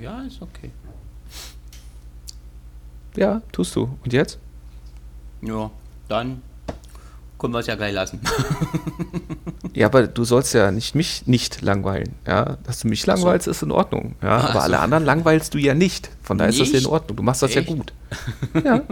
[0.00, 0.70] Ja, ist okay.
[3.16, 3.88] Ja, tust du.
[4.04, 4.38] Und jetzt?
[5.42, 5.70] Ja,
[6.08, 6.42] dann
[7.38, 8.20] können wir es ja gleich lassen.
[9.74, 12.14] ja, aber du sollst ja nicht mich nicht langweilen.
[12.26, 13.50] Ja, dass du mich langweilst, so.
[13.50, 14.16] ist in Ordnung.
[14.22, 14.58] Ja, Ach aber so.
[14.60, 16.10] alle anderen langweilst du ja nicht.
[16.22, 16.60] Von daher nicht?
[16.60, 17.16] ist das ja in Ordnung.
[17.16, 17.68] Du machst das Echt?
[17.68, 17.92] ja gut.
[18.64, 18.82] ja.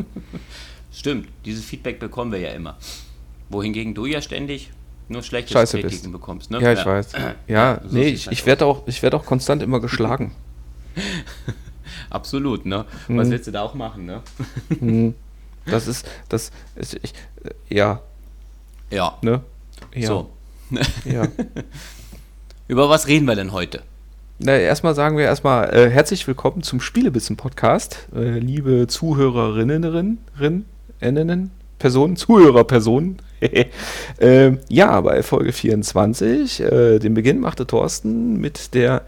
[0.92, 2.76] Stimmt, dieses Feedback bekommen wir ja immer.
[3.50, 4.70] Wohingegen du ja ständig
[5.08, 6.50] nur schlechte Scheiße Kritiken bekommst.
[6.50, 6.62] Ne?
[6.62, 6.86] Ja, ich ja.
[6.86, 7.12] weiß.
[7.18, 10.32] Ja, ja so nee, ich, halt ich werde auch, werd auch konstant immer geschlagen.
[12.10, 12.84] Absolut, ne?
[13.08, 13.30] Was mhm.
[13.30, 14.22] willst du da auch machen, ne?
[14.80, 15.14] Mhm.
[15.66, 17.14] Das ist, das ist, ich,
[17.68, 18.00] ja.
[18.90, 19.16] Ja.
[19.22, 19.40] Ne?
[19.94, 20.08] Ja.
[20.08, 20.30] So.
[21.04, 21.26] ja.
[22.68, 23.82] Über was reden wir denn heute?
[24.38, 31.50] Na, erstmal sagen wir erstmal äh, herzlich willkommen zum Spielebissen Podcast, äh, liebe Zuhörerinnen, Rinnen,
[31.78, 33.18] Personen, Zuhörerpersonen.
[34.18, 39.02] äh, ja, bei Folge 24, äh, den Beginn machte Thorsten mit der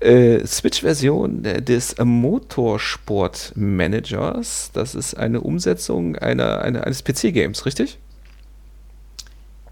[0.00, 4.70] äh, Switch-Version des Motorsport Managers.
[4.72, 7.98] Das ist eine Umsetzung einer, einer eines PC-Games, richtig?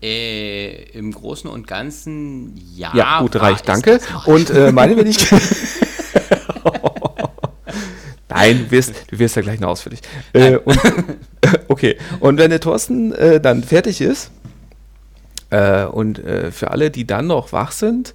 [0.03, 2.91] Äh, Im Großen und Ganzen ja.
[2.95, 4.01] Ja, gut, reicht, danke.
[4.25, 5.43] Und äh, meine Wenigkeit.
[8.31, 10.01] Nein, du wirst, du wirst ja gleich noch ausführlich.
[10.33, 10.79] Äh, und,
[11.69, 14.31] okay, und wenn der Thorsten äh, dann fertig ist,
[15.51, 18.15] äh, und äh, für alle, die dann noch wach sind,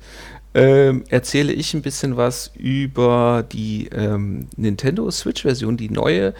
[0.54, 6.34] ähm, erzähle ich ein bisschen was über die ähm, Nintendo Switch-Version, die neue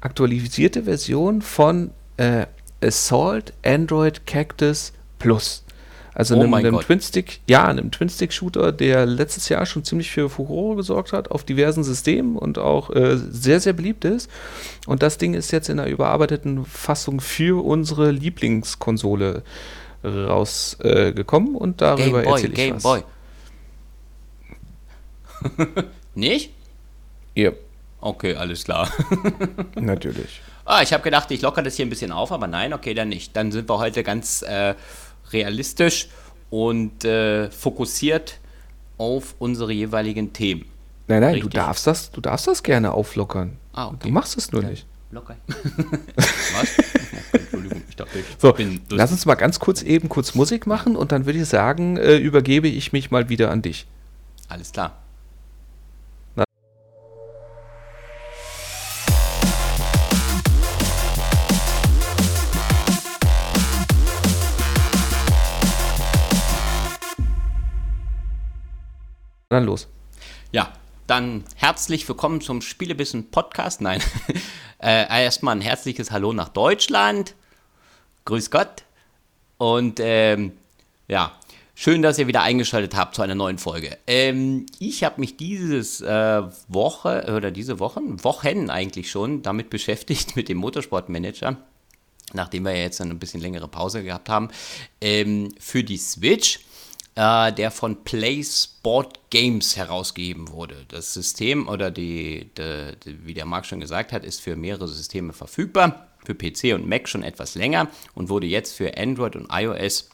[0.00, 2.46] aktualisierte Version von äh,
[2.82, 5.64] Assault Android Cactus Plus.
[6.20, 10.76] Also oh einem, einem Twin-Stick, ja, einem Twin-Stick-Shooter, der letztes Jahr schon ziemlich für Furore
[10.76, 14.30] gesorgt hat auf diversen Systemen und auch äh, sehr, sehr beliebt ist.
[14.86, 19.42] Und das Ding ist jetzt in einer überarbeiteten Fassung für unsere Lieblingskonsole
[20.04, 22.82] rausgekommen äh, und darüber erzähle ich Game was.
[22.82, 23.02] Boy.
[26.14, 26.50] Nicht?
[27.34, 27.52] Ja.
[28.02, 28.90] Okay, alles klar.
[29.74, 30.42] Natürlich.
[30.66, 33.08] Ah, ich habe gedacht, ich lockere das hier ein bisschen auf, aber nein, okay, dann
[33.08, 33.34] nicht.
[33.34, 34.74] Dann sind wir heute ganz äh,
[35.32, 36.08] realistisch
[36.50, 38.38] und äh, fokussiert
[38.98, 40.66] auf unsere jeweiligen Themen.
[41.08, 41.50] Nein, nein, Richtig?
[41.50, 43.56] du darfst das, du darfst das gerne auflockern.
[43.72, 43.96] Ah, okay.
[44.02, 44.70] Du machst es nur okay.
[44.70, 44.86] nicht.
[45.10, 45.36] Locker.
[46.16, 46.78] Was?
[47.32, 50.94] Entschuldigung, ich dachte, ich so, bin lass uns mal ganz kurz eben kurz Musik machen
[50.94, 53.86] und dann würde ich sagen, äh, übergebe ich mich mal wieder an dich.
[54.48, 54.99] Alles klar.
[69.50, 69.88] Dann los.
[70.52, 70.72] Ja,
[71.08, 73.80] dann herzlich willkommen zum Spielebissen Podcast.
[73.80, 74.00] Nein,
[74.78, 77.34] äh, erstmal ein herzliches Hallo nach Deutschland.
[78.26, 78.84] Grüß Gott.
[79.58, 80.52] Und ähm,
[81.08, 81.32] ja,
[81.74, 83.98] schön, dass ihr wieder eingeschaltet habt zu einer neuen Folge.
[84.06, 90.36] Ähm, ich habe mich dieses äh, Woche oder diese Wochen, Wochen eigentlich schon damit beschäftigt
[90.36, 91.56] mit dem Motorsportmanager
[92.32, 94.50] nachdem wir jetzt ein bisschen längere Pause gehabt haben,
[95.00, 96.60] ähm, für die Switch
[97.14, 100.84] äh, der von Play Sport Games herausgegeben wurde.
[100.88, 104.88] Das System oder die, die, die, wie der Marc schon gesagt hat, ist für mehrere
[104.88, 106.06] Systeme verfügbar.
[106.24, 110.10] Für PC und Mac schon etwas länger und wurde jetzt für Android und iOS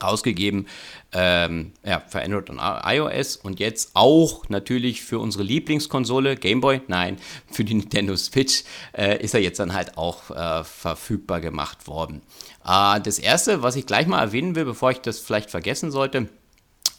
[0.00, 0.66] rausgegeben.
[1.12, 7.18] Ähm, ja, für Android und iOS und jetzt auch natürlich für unsere Lieblingskonsole, Gameboy, nein,
[7.50, 8.64] für die Nintendo Switch
[8.96, 12.22] äh, ist er jetzt dann halt auch äh, verfügbar gemacht worden.
[12.64, 16.28] Äh, das erste, was ich gleich mal erwähnen will, bevor ich das vielleicht vergessen sollte,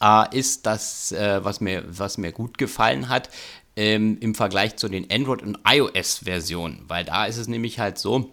[0.01, 3.29] äh, ist das, äh, was, mir, was mir gut gefallen hat.
[3.75, 8.29] Ähm, im Vergleich zu den Android- und iOS-Versionen, weil da ist es nämlich halt so,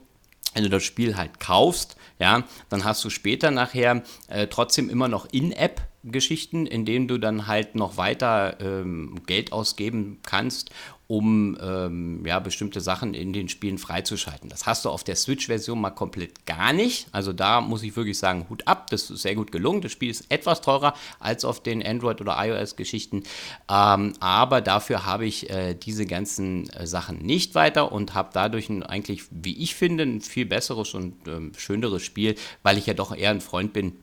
[0.53, 5.08] wenn du das Spiel halt kaufst, ja, dann hast du später nachher äh, trotzdem immer
[5.08, 10.70] noch In-App Geschichten, in denen du dann halt noch weiter ähm, Geld ausgeben kannst,
[11.10, 14.48] um ähm, ja, bestimmte Sachen in den Spielen freizuschalten.
[14.48, 17.09] Das hast du auf der Switch-Version mal komplett gar nicht.
[17.10, 19.81] Also da muss ich wirklich sagen, Hut ab, das ist sehr gut gelungen.
[19.81, 23.25] Das Spiel ist etwas teurer als auf den Android- oder iOS-Geschichten,
[23.69, 28.68] ähm, aber dafür habe ich äh, diese ganzen äh, Sachen nicht weiter und habe dadurch
[28.68, 32.95] ein, eigentlich, wie ich finde, ein viel besseres und ähm, schöneres Spiel, weil ich ja
[32.95, 33.97] doch eher ein Freund bin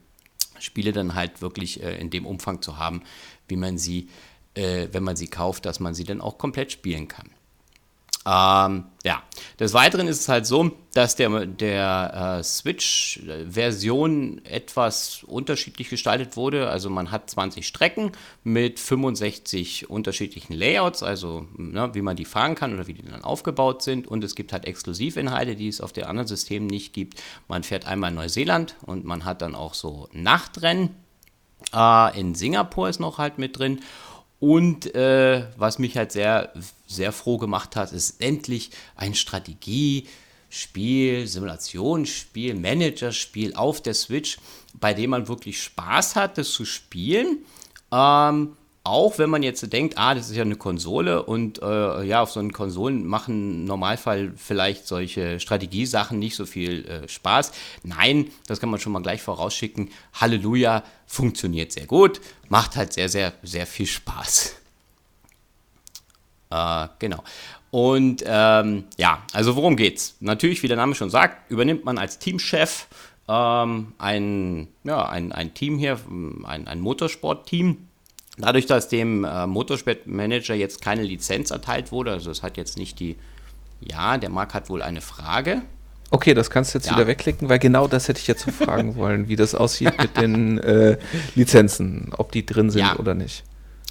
[0.60, 3.02] Spiele dann halt wirklich äh, in dem Umfang zu haben,
[3.46, 4.08] wie man sie, äh,
[4.92, 7.30] wenn man sie kauft, dass man sie dann auch komplett spielen kann.
[8.28, 9.22] Ähm, ja,
[9.58, 16.68] des Weiteren ist es halt so, dass der, der äh, Switch-Version etwas unterschiedlich gestaltet wurde.
[16.68, 18.12] Also man hat 20 Strecken
[18.44, 23.24] mit 65 unterschiedlichen Layouts, also ne, wie man die fahren kann oder wie die dann
[23.24, 24.06] aufgebaut sind.
[24.06, 27.22] Und es gibt halt Exklusivinhalte, die es auf den anderen Systemen nicht gibt.
[27.46, 30.90] Man fährt einmal in Neuseeland und man hat dann auch so Nachtrennen.
[31.74, 33.80] Äh, in Singapur ist noch halt mit drin.
[34.40, 36.52] Und äh, was mich halt sehr,
[36.86, 44.38] sehr froh gemacht hat, ist endlich ein Strategiespiel, Simulationsspiel, Managerspiel auf der Switch,
[44.74, 47.38] bei dem man wirklich Spaß hat, das zu spielen.
[47.90, 48.56] Ähm,
[48.88, 52.30] auch wenn man jetzt denkt, ah, das ist ja eine Konsole und äh, ja, auf
[52.30, 57.52] so einen Konsolen machen im Normalfall vielleicht solche Strategiesachen nicht so viel äh, Spaß.
[57.82, 59.90] Nein, das kann man schon mal gleich vorausschicken.
[60.14, 64.56] Halleluja, funktioniert sehr gut, macht halt sehr, sehr, sehr viel Spaß.
[66.50, 67.22] Äh, genau.
[67.70, 70.16] Und ähm, ja, also worum geht's?
[70.20, 72.86] Natürlich, wie der Name schon sagt, übernimmt man als Teamchef
[73.28, 77.87] ähm, ein, ja, ein, ein Team hier, ein, ein Motorsportteam
[78.38, 83.00] Dadurch, dass dem äh, Motorsportmanager jetzt keine Lizenz erteilt wurde, also es hat jetzt nicht
[83.00, 83.16] die,
[83.80, 85.62] ja, der Marc hat wohl eine Frage.
[86.10, 86.94] Okay, das kannst du jetzt ja.
[86.94, 90.16] wieder wegklicken, weil genau das hätte ich jetzt so fragen wollen, wie das aussieht mit
[90.16, 90.96] den äh,
[91.34, 92.96] Lizenzen, ob die drin sind ja.
[92.96, 93.44] oder nicht.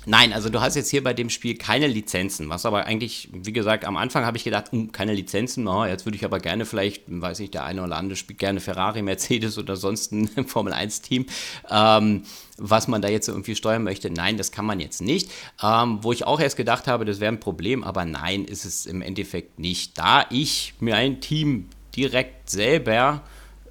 [0.09, 3.51] Nein, also du hast jetzt hier bei dem Spiel keine Lizenzen, was aber eigentlich, wie
[3.51, 6.65] gesagt, am Anfang habe ich gedacht, hm, keine Lizenzen, oh, jetzt würde ich aber gerne
[6.65, 10.71] vielleicht, weiß ich, der eine oder andere spielt gerne Ferrari, Mercedes oder sonst ein Formel
[10.71, 11.25] 1 Team,
[11.69, 12.23] ähm,
[12.57, 14.09] was man da jetzt irgendwie steuern möchte.
[14.09, 15.29] Nein, das kann man jetzt nicht.
[15.61, 18.85] Ähm, wo ich auch erst gedacht habe, das wäre ein Problem, aber nein, ist es
[18.85, 19.97] im Endeffekt nicht.
[19.97, 21.67] Da ich mir ein Team
[21.97, 23.23] direkt selber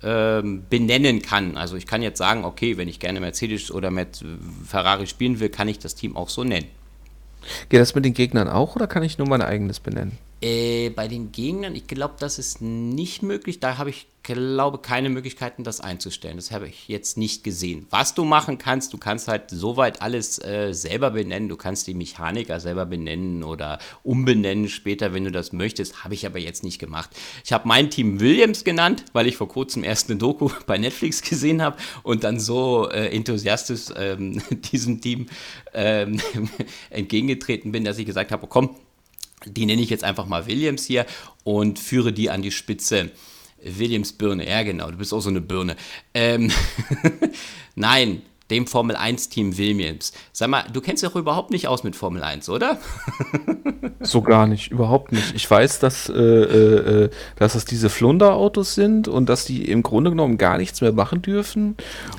[0.07, 1.57] ähm, benennen kann.
[1.57, 4.25] Also ich kann jetzt sagen, okay, wenn ich gerne Mercedes oder mit
[4.65, 6.69] Ferrari spielen will, kann ich das Team auch so nennen.
[7.69, 10.19] Geht das mit den Gegnern auch oder kann ich nur mein eigenes benennen?
[10.43, 13.61] Äh, bei den Gegnern, ich glaube, das ist nicht möglich.
[13.61, 16.37] Da habe ich, glaube keine Möglichkeiten, das einzustellen.
[16.37, 17.87] Das habe ich jetzt nicht gesehen.
[17.91, 21.49] Was du machen kannst, du kannst halt soweit alles äh, selber benennen.
[21.49, 26.05] Du kannst die Mechaniker selber benennen oder umbenennen später, wenn du das möchtest.
[26.05, 27.11] Habe ich aber jetzt nicht gemacht.
[27.45, 31.23] Ich habe mein Team Williams genannt, weil ich vor kurzem erst eine Doku bei Netflix
[31.23, 35.27] gesehen habe und dann so äh, enthusiastisch ähm, diesem Team
[35.73, 36.21] ähm,
[36.91, 38.77] entgegengetreten bin, dass ich gesagt habe, komm,
[39.47, 41.07] die nenne ich jetzt einfach mal Williams hier
[41.45, 43.11] und führe die an die Spitze.
[43.63, 45.77] Williams Birne, ja genau, du bist auch so eine Birne.
[46.15, 46.53] Ähm
[47.75, 50.13] Nein, dem Formel 1 Team Williams.
[50.33, 52.79] Sag mal, du kennst dich doch überhaupt nicht aus mit Formel 1, oder?
[54.01, 55.35] so gar nicht, überhaupt nicht.
[55.35, 59.83] Ich weiß, dass, äh, äh, äh, dass es diese Flunder-Autos sind und dass die im
[59.83, 61.77] Grunde genommen gar nichts mehr machen dürfen.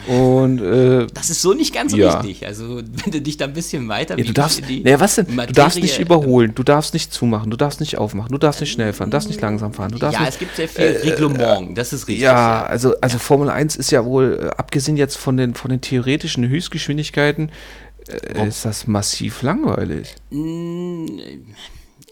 [0.07, 2.19] Und, äh, das ist so nicht ganz ja.
[2.19, 2.45] richtig.
[2.45, 4.17] Also, wenn du dich da ein bisschen weiter.
[4.17, 5.27] Ja, du darfst, naja, was denn?
[5.27, 8.61] Materie, du darfst nicht überholen, du darfst nicht zumachen, du darfst nicht aufmachen, du darfst
[8.61, 9.91] nicht schnell fahren, du darfst nicht langsam fahren.
[9.91, 12.23] Du darfst ja, nicht, es gibt sehr viel äh, Reglement, das ist richtig.
[12.23, 13.17] Ja, also, also.
[13.17, 15.81] Formel 1 ist ja wohl, äh, abgesehen jetzt von den, von den
[16.17, 17.51] theoretischen Höchstgeschwindigkeiten,
[18.07, 20.15] äh, ist das massiv langweilig.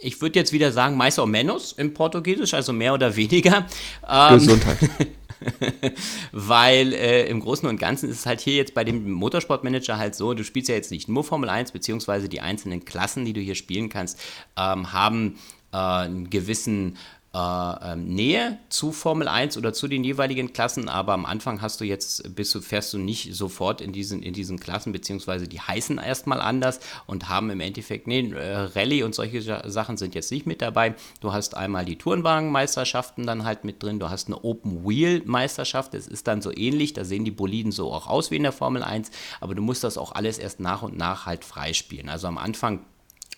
[0.01, 3.65] Ich würde jetzt wieder sagen, mais ou menos im Portugiesisch, also mehr oder weniger.
[4.07, 4.77] Ähm, Gesundheit.
[6.31, 10.15] Weil äh, im Großen und Ganzen ist es halt hier jetzt bei dem Motorsportmanager halt
[10.15, 13.41] so, du spielst ja jetzt nicht nur Formel 1, beziehungsweise die einzelnen Klassen, die du
[13.41, 14.19] hier spielen kannst,
[14.57, 15.37] ähm, haben
[15.71, 16.97] äh, einen gewissen
[17.35, 21.81] äh, ähm, Nähe zu Formel 1 oder zu den jeweiligen Klassen, aber am Anfang hast
[21.81, 25.59] du jetzt, bist du, fährst du nicht sofort in diesen, in diesen Klassen, beziehungsweise die
[25.59, 30.31] heißen erstmal anders und haben im Endeffekt, nee, äh, Rallye und solche Sachen sind jetzt
[30.31, 30.95] nicht mit dabei.
[31.19, 36.27] Du hast einmal die Tourenwagenmeisterschaften dann halt mit drin, du hast eine Open-Wheel-Meisterschaft, das ist
[36.27, 39.11] dann so ähnlich, da sehen die Boliden so auch aus wie in der Formel 1,
[39.41, 42.07] aber du musst das auch alles erst nach und nach halt freispielen.
[42.07, 42.85] Also am Anfang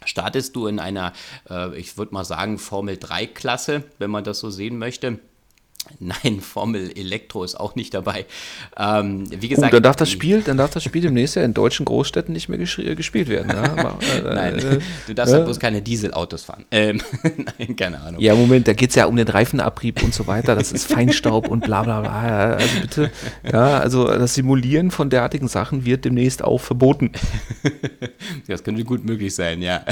[0.05, 1.13] startest du in einer,
[1.49, 5.19] äh, ich würde mal sagen, Formel 3-Klasse, wenn man das so sehen möchte.
[6.00, 8.25] Nein, Formel Elektro ist auch nicht dabei.
[8.77, 11.53] Ähm, wie gesagt, uh, dann darf das Spiel, dann darf das Spiel demnächst ja in
[11.53, 13.48] deutschen Großstädten nicht mehr gespielt werden.
[13.48, 13.96] Ne?
[14.24, 16.65] Nein, äh, du darfst äh, halt bloß keine Dieselautos fahren.
[16.72, 17.01] Ähm,
[17.60, 18.22] nein, keine Ahnung.
[18.22, 20.56] Ja, Moment, da geht es ja um den Reifenabrieb und so weiter.
[20.56, 22.53] Das ist Feinstaub und bla bla bla.
[22.53, 23.12] Also bitte,
[23.44, 27.12] ja, also das Simulieren von derartigen Sachen wird demnächst auch verboten.
[28.48, 29.84] das könnte gut möglich sein, ja.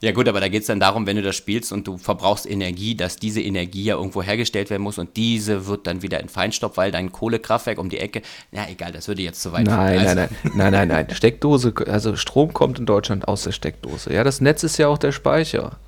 [0.00, 2.48] ja gut, aber da geht es dann darum, wenn du das spielst und du verbrauchst
[2.48, 6.28] Energie, dass diese Energie ja irgendwo hergestellt werden muss und diese wird dann wieder in
[6.28, 9.98] Feinstaub, weil dein Kohlekraftwerk um die Ecke, na egal, das würde jetzt zu weit Nein,
[9.98, 10.14] also.
[10.14, 11.06] nein, nein, nein, nein, nein.
[11.14, 14.12] Steckdose, also Strom kommt in Deutschland aus der Steckdose.
[14.12, 15.78] Ja, das Netz ist ja auch der Speicher.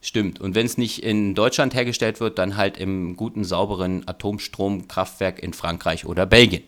[0.00, 0.40] Stimmt.
[0.40, 5.52] Und wenn es nicht in Deutschland hergestellt wird, dann halt im guten, sauberen Atomstromkraftwerk in
[5.52, 6.62] Frankreich oder Belgien.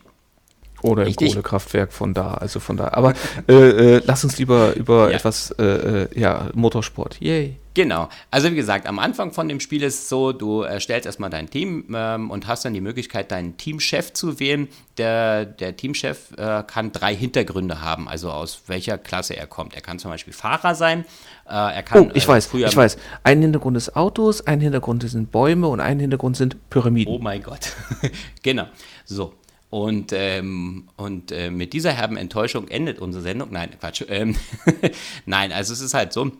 [0.82, 1.28] Oder Richtig.
[1.28, 2.88] im Kohlekraftwerk von da, also von da.
[2.92, 3.14] Aber
[3.48, 5.16] äh, äh, lass uns lieber über ja.
[5.16, 7.20] etwas, äh, äh, ja, Motorsport.
[7.20, 7.56] Yay.
[7.74, 8.08] Genau.
[8.32, 11.48] Also wie gesagt, am Anfang von dem Spiel ist es so, du erstellst erstmal dein
[11.48, 14.68] Team ähm, und hast dann die Möglichkeit, deinen Teamchef zu wählen.
[14.98, 19.74] Der, der Teamchef äh, kann drei Hintergründe haben, also aus welcher Klasse er kommt.
[19.74, 21.04] Er kann zum Beispiel Fahrer sein.
[21.48, 22.98] Äh, er kann, oh, ich weiß, ich weiß.
[23.22, 27.14] Ein Hintergrund ist Autos, ein Hintergrund sind Bäume und ein Hintergrund sind Pyramiden.
[27.14, 27.72] Oh mein Gott.
[28.42, 28.66] genau.
[29.04, 29.34] So.
[29.70, 33.52] Und, ähm, und äh, mit dieser herben Enttäuschung endet unsere Sendung.
[33.52, 34.02] Nein, Quatsch.
[34.08, 34.34] Ähm,
[35.26, 36.32] Nein, also es ist halt so,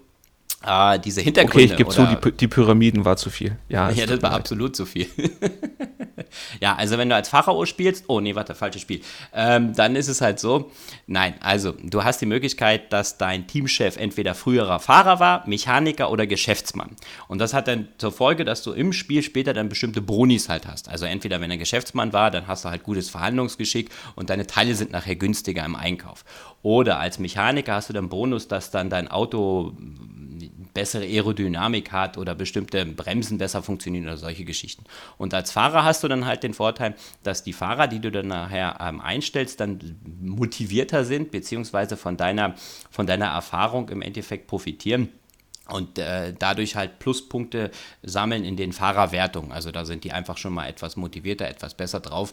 [0.67, 1.65] äh, diese Hintergründe.
[1.65, 3.57] Okay, ich gebe zu, die, die, Pyramiden war zu viel.
[3.69, 4.41] Ja, ja das war leid.
[4.41, 5.07] absolut zu viel.
[6.61, 9.01] ja, also wenn du als Pharao spielst, oh nee, warte, falsches Spiel,
[9.33, 10.71] ähm, dann ist es halt so,
[11.07, 16.27] nein, also du hast die Möglichkeit, dass dein Teamchef entweder früherer Fahrer war, Mechaniker oder
[16.27, 16.91] Geschäftsmann.
[17.27, 20.67] Und das hat dann zur Folge, dass du im Spiel später dann bestimmte Bonis halt
[20.67, 20.91] hast.
[20.91, 24.75] Also entweder wenn er Geschäftsmann war, dann hast du halt gutes Verhandlungsgeschick und deine Teile
[24.75, 26.25] sind nachher günstiger im Einkauf.
[26.63, 29.75] Oder als Mechaniker hast du dann Bonus, dass dann dein Auto
[30.81, 34.85] bessere Aerodynamik hat oder bestimmte Bremsen besser funktionieren oder solche Geschichten.
[35.19, 38.29] Und als Fahrer hast du dann halt den Vorteil, dass die Fahrer, die du dann
[38.29, 42.55] nachher ähm, einstellst, dann motivierter sind, beziehungsweise von deiner,
[42.91, 45.11] von deiner Erfahrung im Endeffekt profitieren
[45.69, 47.71] und äh, dadurch halt Pluspunkte
[48.03, 49.53] sammeln in den Fahrerwertungen.
[49.53, 52.33] Also da sind die einfach schon mal etwas motivierter, etwas besser drauf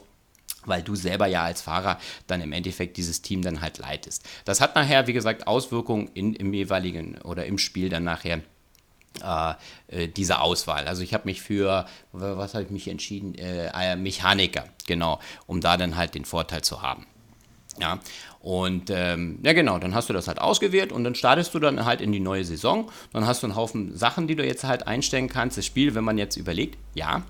[0.68, 4.24] weil du selber ja als Fahrer dann im Endeffekt dieses Team dann halt leitest.
[4.44, 8.40] Das hat nachher, wie gesagt, Auswirkungen in, im jeweiligen oder im Spiel dann nachher
[9.22, 9.54] äh,
[9.88, 10.86] äh diese Auswahl.
[10.86, 13.34] Also ich habe mich für, was habe ich mich entschieden?
[13.34, 17.06] Äh, Mechaniker, genau, um da dann halt den Vorteil zu haben.
[17.80, 18.00] Ja,
[18.40, 21.84] und ähm, ja genau, dann hast du das halt ausgewählt und dann startest du dann
[21.84, 22.90] halt in die neue Saison.
[23.12, 25.58] Dann hast du einen Haufen Sachen, die du jetzt halt einstellen kannst.
[25.58, 27.22] Das Spiel, wenn man jetzt überlegt, ja,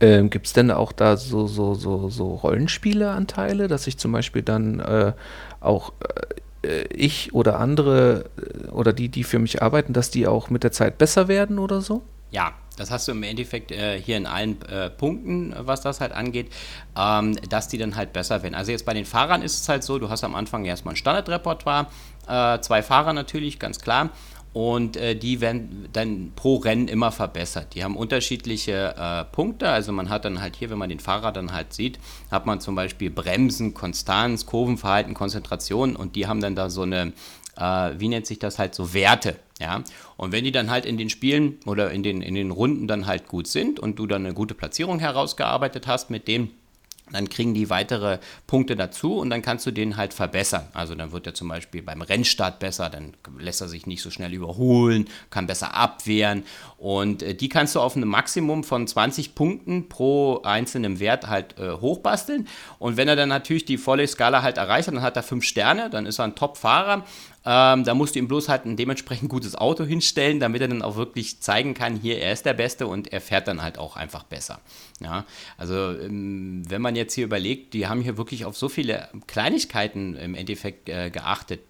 [0.00, 4.42] ähm, Gibt es denn auch da so, so, so, so Rollenspiele-Anteile, dass ich zum Beispiel
[4.42, 5.12] dann äh,
[5.60, 5.92] auch
[6.62, 10.64] äh, ich oder andere äh, oder die, die für mich arbeiten, dass die auch mit
[10.64, 12.02] der Zeit besser werden oder so?
[12.30, 16.12] Ja, das hast du im Endeffekt äh, hier in allen äh, Punkten, was das halt
[16.12, 16.50] angeht,
[16.96, 18.54] ähm, dass die dann halt besser werden.
[18.54, 20.96] Also jetzt bei den Fahrern ist es halt so, du hast am Anfang erstmal ein
[20.96, 21.88] Standardrepertoire,
[22.26, 24.10] äh, zwei Fahrer natürlich, ganz klar
[24.52, 27.74] und äh, die werden dann pro Rennen immer verbessert.
[27.74, 31.32] Die haben unterschiedliche äh, Punkte, also man hat dann halt hier, wenn man den Fahrer
[31.32, 31.98] dann halt sieht,
[32.30, 37.12] hat man zum Beispiel Bremsen, Konstanz, Kurvenverhalten, Konzentration und die haben dann da so eine,
[37.56, 39.36] äh, wie nennt sich das halt, so Werte.
[39.60, 39.84] Ja,
[40.16, 43.06] und wenn die dann halt in den Spielen oder in den, in den Runden dann
[43.06, 46.48] halt gut sind und du dann eine gute Platzierung herausgearbeitet hast mit dem,
[47.12, 50.68] dann kriegen die weitere Punkte dazu und dann kannst du den halt verbessern.
[50.72, 54.10] Also dann wird er zum Beispiel beim Rennstart besser, dann lässt er sich nicht so
[54.10, 56.44] schnell überholen, kann besser abwehren
[56.78, 61.58] und äh, die kannst du auf einem Maximum von 20 Punkten pro einzelnen Wert halt
[61.58, 62.48] äh, hochbasteln
[62.78, 65.44] und wenn er dann natürlich die volle Skala halt erreicht hat, dann hat er fünf
[65.44, 67.04] Sterne, dann ist er ein Top-Fahrer
[67.44, 70.82] ähm, da musst du ihm bloß halt ein dementsprechend gutes Auto hinstellen, damit er dann
[70.82, 73.96] auch wirklich zeigen kann, hier, er ist der Beste und er fährt dann halt auch
[73.96, 74.60] einfach besser.
[75.00, 75.24] Ja,
[75.56, 80.16] also ähm, wenn man jetzt hier überlegt, die haben hier wirklich auf so viele Kleinigkeiten
[80.16, 81.60] im Endeffekt äh, geachtet.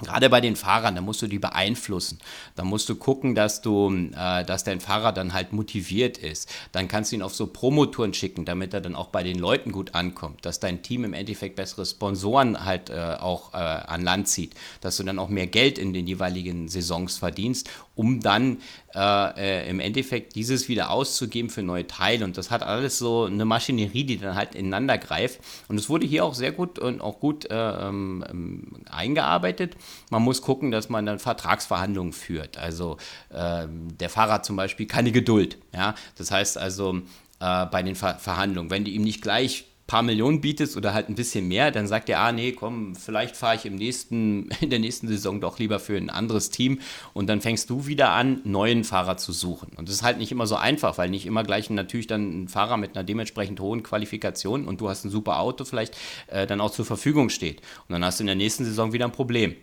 [0.00, 2.18] Gerade bei den Fahrern, da musst du die beeinflussen.
[2.54, 6.48] Da musst du gucken, dass du, äh, dass dein Fahrer dann halt motiviert ist.
[6.70, 9.72] Dann kannst du ihn auf so Promotouren schicken, damit er dann auch bei den Leuten
[9.72, 10.46] gut ankommt.
[10.46, 14.54] Dass dein Team im Endeffekt bessere Sponsoren halt äh, auch äh, an Land zieht.
[14.80, 18.58] Dass du dann auch mehr Geld in den jeweiligen Saisons verdienst, um dann
[18.94, 22.24] äh, äh, im Endeffekt dieses wieder auszugeben für neue Teile.
[22.24, 25.40] Und das hat alles so eine Maschinerie, die dann halt ineinander greift.
[25.66, 29.76] Und es wurde hier auch sehr gut und auch gut äh, ähm, ähm, eingearbeitet.
[30.10, 32.56] Man muss gucken, dass man dann Vertragsverhandlungen führt.
[32.56, 32.98] Also
[33.30, 35.58] äh, der Fahrer zum Beispiel keine Geduld.
[35.74, 35.96] Ja?
[36.16, 37.02] Das heißt also,
[37.40, 38.70] äh, bei den Ver Verhandlungen.
[38.70, 42.10] Wenn die ihm nicht gleich paar Millionen bietest oder halt ein bisschen mehr, dann sagt
[42.10, 45.80] er, ah nee, komm, vielleicht fahre ich im nächsten, in der nächsten Saison doch lieber
[45.80, 46.80] für ein anderes Team
[47.14, 49.72] und dann fängst du wieder an, neuen Fahrer zu suchen.
[49.76, 52.48] Und das ist halt nicht immer so einfach, weil nicht immer gleich natürlich dann ein
[52.48, 56.60] Fahrer mit einer dementsprechend hohen Qualifikation und du hast ein super Auto vielleicht äh, dann
[56.60, 57.62] auch zur Verfügung steht.
[57.88, 59.56] Und dann hast du in der nächsten Saison wieder ein Problem.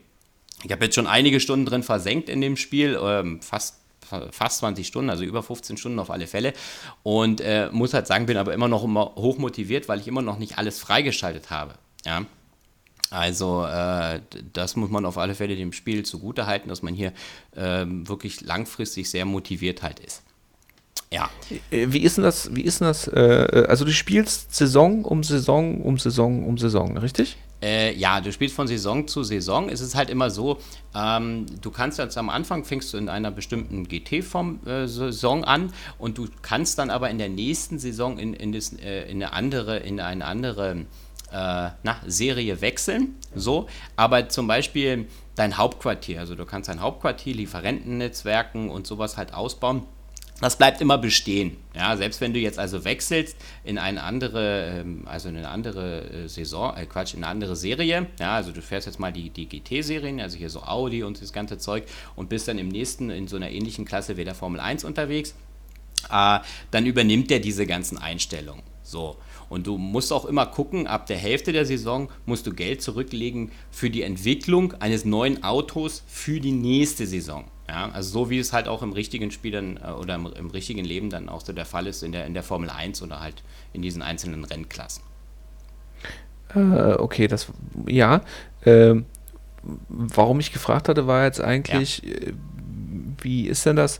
[0.63, 3.84] Ich habe jetzt schon einige Stunden drin versenkt in dem Spiel, ähm, fast
[4.31, 6.53] fast 20 Stunden, also über 15 Stunden auf alle Fälle.
[7.03, 10.21] Und äh, muss halt sagen, bin aber immer noch immer hoch motiviert, weil ich immer
[10.21, 11.75] noch nicht alles freigeschaltet habe.
[12.05, 12.25] Ja.
[13.11, 14.19] Also äh,
[14.53, 17.13] das muss man auf alle Fälle dem Spiel zugute halten, dass man hier
[17.55, 20.23] äh, wirklich langfristig sehr motiviert halt ist.
[21.11, 21.29] Ja.
[21.71, 22.53] Äh, wie ist denn das?
[22.55, 23.07] Wie ist denn das?
[23.07, 27.37] Äh, also du spielst Saison um Saison um Saison um Saison, richtig?
[27.61, 29.69] Äh, ja, du spielst von Saison zu Saison.
[29.69, 30.59] Es ist halt immer so,
[30.93, 36.17] ähm, du kannst jetzt am Anfang fängst du in einer bestimmten GT-Saison äh, an und
[36.17, 39.77] du kannst dann aber in der nächsten Saison in, in, das, äh, in eine andere,
[39.77, 40.85] in eine andere
[41.31, 43.15] äh, na, Serie wechseln.
[43.33, 49.33] So, aber zum Beispiel dein Hauptquartier, also du kannst dein Hauptquartier, Lieferentennetzwerken und sowas halt
[49.33, 49.83] ausbauen
[50.41, 51.55] das bleibt immer bestehen.
[51.73, 56.09] Ja, selbst wenn du jetzt also wechselst in eine andere, ähm, also in eine andere
[56.09, 59.29] äh, Saison, äh Quatsch, in eine andere Serie, ja, also du fährst jetzt mal die,
[59.29, 63.09] die GT-Serien, also hier so Audi und das ganze Zeug und bist dann im nächsten
[63.09, 65.35] in so einer ähnlichen Klasse wie der Formel 1 unterwegs,
[66.11, 66.39] äh,
[66.71, 68.63] dann übernimmt der diese ganzen Einstellungen.
[68.83, 69.17] So.
[69.47, 73.51] Und du musst auch immer gucken, ab der Hälfte der Saison musst du Geld zurücklegen
[73.71, 77.45] für die Entwicklung eines neuen Autos für die nächste Saison.
[77.67, 80.49] Ja, also so wie es halt auch im richtigen Spiel dann äh, oder im, im,
[80.51, 83.21] richtigen Leben dann auch so der Fall ist in der, in der Formel 1 oder
[83.21, 83.43] halt
[83.73, 85.03] in diesen einzelnen Rennklassen.
[86.53, 87.47] Äh, okay, das
[87.87, 88.21] ja.
[88.61, 88.95] Äh,
[89.89, 92.11] warum ich gefragt hatte, war jetzt eigentlich, ja.
[92.11, 92.33] Äh,
[93.21, 93.99] wie ist denn das?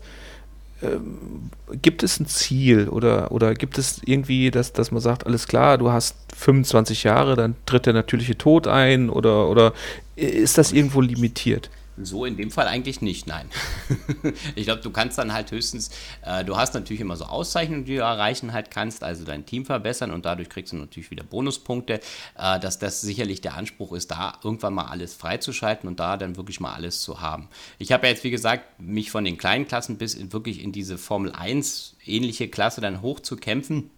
[0.83, 1.49] Ähm,
[1.81, 5.77] gibt es ein Ziel oder, oder gibt es irgendwie, dass, dass man sagt, alles klar,
[5.77, 9.73] du hast 25 Jahre, dann tritt der natürliche Tod ein oder, oder
[10.15, 11.69] ist das irgendwo limitiert?
[11.97, 13.49] So in dem Fall eigentlich nicht, nein.
[14.55, 15.91] ich glaube, du kannst dann halt höchstens,
[16.23, 19.65] äh, du hast natürlich immer so Auszeichnungen, die du erreichen halt kannst, also dein Team
[19.65, 22.01] verbessern und dadurch kriegst du natürlich wieder Bonuspunkte,
[22.37, 26.35] äh, dass das sicherlich der Anspruch ist, da irgendwann mal alles freizuschalten und da dann
[26.35, 27.47] wirklich mal alles zu haben.
[27.79, 30.73] Ich habe ja jetzt, wie gesagt, mich von den kleinen Klassen bis in, wirklich in
[30.73, 33.89] diese Formel 1 ähnliche Klasse dann hoch zu kämpfen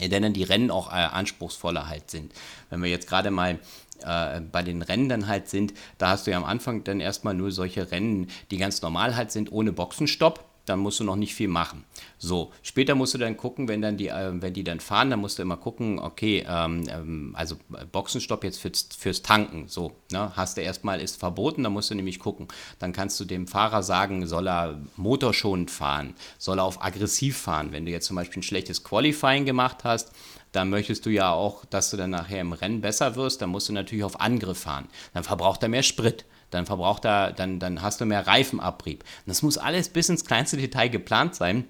[0.00, 2.32] denn dann die Rennen auch äh, anspruchsvoller halt sind.
[2.70, 3.58] Wenn wir jetzt gerade mal
[4.02, 7.34] äh, bei den Rennen dann halt sind, da hast du ja am Anfang dann erstmal
[7.34, 11.34] nur solche Rennen, die ganz normal halt sind, ohne Boxenstopp dann musst du noch nicht
[11.34, 11.84] viel machen.
[12.18, 15.20] So, später musst du dann gucken, wenn dann die, äh, wenn die dann fahren, dann
[15.20, 17.56] musst du immer gucken, okay, ähm, ähm, also
[17.90, 21.94] Boxenstopp jetzt fürs, fürs Tanken, so, ne, hast du erstmal, ist verboten, dann musst du
[21.94, 22.48] nämlich gucken.
[22.78, 27.72] Dann kannst du dem Fahrer sagen, soll er motorschonend fahren, soll er auf aggressiv fahren.
[27.72, 30.12] Wenn du jetzt zum Beispiel ein schlechtes Qualifying gemacht hast,
[30.52, 33.68] dann möchtest du ja auch, dass du dann nachher im Rennen besser wirst, dann musst
[33.68, 34.88] du natürlich auf Angriff fahren.
[35.14, 39.02] Dann verbraucht er mehr Sprit, dann verbraucht er, dann, dann hast du mehr Reifenabrieb.
[39.02, 41.64] Und das muss alles bis ins kleinste Detail geplant sein.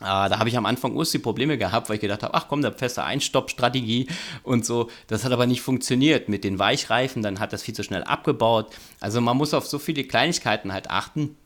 [0.00, 2.48] Äh, da habe ich am Anfang urst die Probleme gehabt, weil ich gedacht habe, ach
[2.48, 4.08] komm, da feste Einstoppstrategie
[4.42, 4.90] und so.
[5.06, 8.74] Das hat aber nicht funktioniert mit den Weichreifen, dann hat das viel zu schnell abgebaut.
[9.00, 11.36] Also man muss auf so viele Kleinigkeiten halt achten,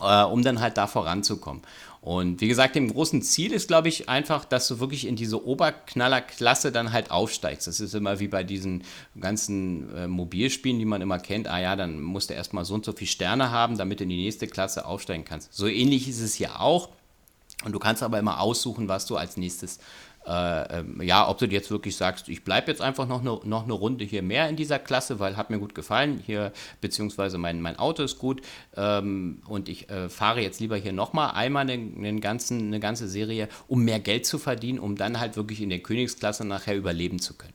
[0.00, 1.62] äh, um dann halt da voranzukommen.
[2.02, 5.44] Und wie gesagt, dem großen Ziel ist, glaube ich, einfach, dass du wirklich in diese
[5.44, 7.66] Oberknallerklasse dann halt aufsteigst.
[7.66, 8.84] Das ist immer wie bei diesen
[9.20, 11.46] ganzen äh, Mobilspielen, die man immer kennt.
[11.46, 14.10] Ah ja, dann musst du erstmal so und so viele Sterne haben, damit du in
[14.10, 15.52] die nächste Klasse aufsteigen kannst.
[15.52, 16.88] So ähnlich ist es ja auch.
[17.64, 19.78] Und du kannst aber immer aussuchen, was du als nächstes
[20.26, 23.64] äh, ähm, ja, ob du jetzt wirklich sagst, ich bleibe jetzt einfach noch eine, noch
[23.64, 27.62] eine Runde hier mehr in dieser Klasse, weil hat mir gut gefallen hier, beziehungsweise mein,
[27.62, 28.42] mein Auto ist gut
[28.76, 33.08] ähm, und ich äh, fahre jetzt lieber hier nochmal einmal einen, einen ganzen, eine ganze
[33.08, 37.18] Serie, um mehr Geld zu verdienen, um dann halt wirklich in der Königsklasse nachher überleben
[37.18, 37.54] zu können.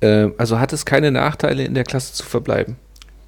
[0.00, 2.76] Äh, also hat es keine Nachteile, in der Klasse zu verbleiben?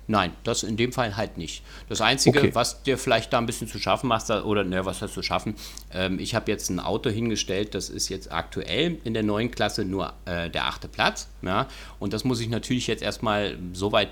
[0.09, 1.63] Nein, das in dem Fall halt nicht.
[1.89, 2.55] Das Einzige, okay.
[2.55, 5.55] was dir vielleicht da ein bisschen zu schaffen macht, oder ne, was hast du schaffen?
[5.93, 9.85] Ähm, ich habe jetzt ein Auto hingestellt, das ist jetzt aktuell in der neuen Klasse
[9.85, 11.29] nur äh, der achte Platz.
[11.43, 11.67] Ja?
[11.99, 14.11] Und das muss ich natürlich jetzt erstmal so weit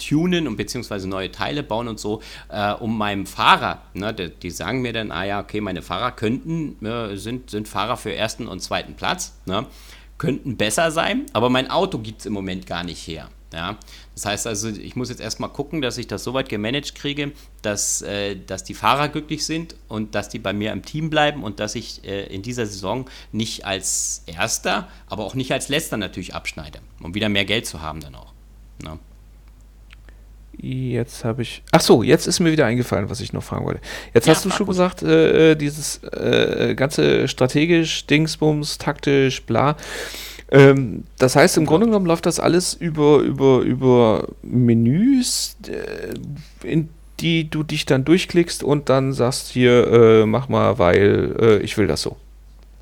[0.00, 4.50] tunen und beziehungsweise neue Teile bauen und so, äh, um meinem Fahrer, ne, die, die,
[4.50, 8.48] sagen mir dann, ah ja, okay, meine Fahrer könnten, äh, sind, sind Fahrer für ersten
[8.48, 9.66] und zweiten Platz, ne,
[10.18, 13.28] könnten besser sein, aber mein Auto gibt es im Moment gar nicht her.
[13.52, 13.76] Ja,
[14.20, 17.32] das heißt also, ich muss jetzt erstmal gucken, dass ich das so weit gemanagt kriege,
[17.62, 21.42] dass, äh, dass die Fahrer glücklich sind und dass die bei mir im Team bleiben
[21.42, 25.96] und dass ich äh, in dieser Saison nicht als Erster, aber auch nicht als Letzter
[25.96, 28.34] natürlich abschneide, um wieder mehr Geld zu haben dann auch.
[28.84, 28.90] Ja.
[28.90, 28.98] Ne?
[30.62, 31.62] Jetzt habe ich.
[31.72, 33.80] Ach so, jetzt ist mir wieder eingefallen, was ich noch fragen wollte.
[34.12, 34.74] Jetzt ja, hast du schon gut.
[34.74, 39.78] gesagt, äh, äh, dieses äh, ganze strategisch, Dingsbums, taktisch, bla.
[40.50, 46.14] Ähm, das heißt, im Grunde genommen läuft das alles über, über, über Menüs, äh,
[46.66, 46.88] in
[47.20, 51.76] die du dich dann durchklickst und dann sagst hier, äh, mach mal, weil äh, ich
[51.76, 52.16] will das so.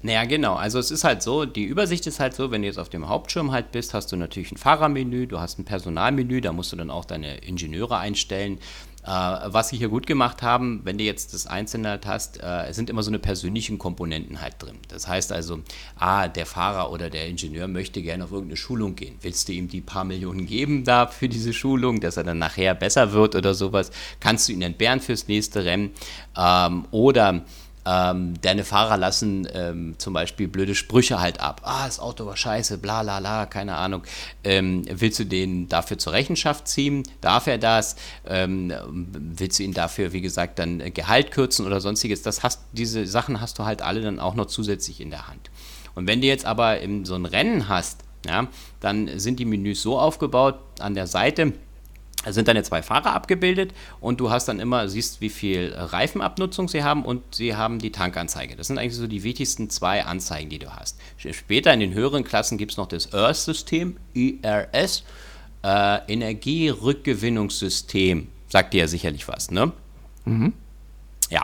[0.00, 0.54] Naja, genau.
[0.54, 3.08] Also es ist halt so, die Übersicht ist halt so, wenn du jetzt auf dem
[3.08, 6.76] Hauptschirm halt bist, hast du natürlich ein Fahrermenü, du hast ein Personalmenü, da musst du
[6.76, 8.58] dann auch deine Ingenieure einstellen.
[9.04, 12.72] Äh, was sie hier gut gemacht haben, wenn du jetzt das Einzelne halt hast, äh,
[12.72, 14.76] sind immer so eine persönlichen Komponenten halt drin.
[14.88, 15.60] Das heißt also,
[15.96, 19.16] ah, der Fahrer oder der Ingenieur möchte gerne auf irgendeine Schulung gehen.
[19.22, 22.74] Willst du ihm die paar Millionen geben da für diese Schulung, dass er dann nachher
[22.74, 23.90] besser wird oder sowas?
[24.20, 25.92] Kannst du ihn entbehren fürs nächste Rennen?
[26.36, 27.44] Ähm, oder
[27.88, 31.62] ähm, deine Fahrer lassen ähm, zum Beispiel blöde Sprüche halt ab.
[31.64, 34.02] Ah, das Auto war scheiße, bla bla bla, keine Ahnung.
[34.44, 37.04] Ähm, willst du den dafür zur Rechenschaft ziehen?
[37.22, 37.96] Darf er das?
[38.26, 42.20] Ähm, willst du ihn dafür, wie gesagt, dann Gehalt kürzen oder sonstiges?
[42.22, 45.50] Das hast, diese Sachen hast du halt alle dann auch noch zusätzlich in der Hand.
[45.94, 48.48] Und wenn du jetzt aber so ein Rennen hast, ja,
[48.80, 51.54] dann sind die Menüs so aufgebaut an der Seite,
[52.26, 56.82] sind deine zwei Fahrer abgebildet und du hast dann immer, siehst, wie viel Reifenabnutzung sie
[56.82, 58.56] haben und sie haben die Tankanzeige.
[58.56, 60.98] Das sind eigentlich so die wichtigsten zwei Anzeigen, die du hast.
[61.16, 65.04] Später in den höheren Klassen gibt es noch das ERS-System, IRS,
[65.62, 68.28] äh, Energierückgewinnungssystem.
[68.48, 69.72] Sagt dir ja sicherlich was, ne?
[70.24, 70.52] Mhm.
[71.30, 71.42] Ja,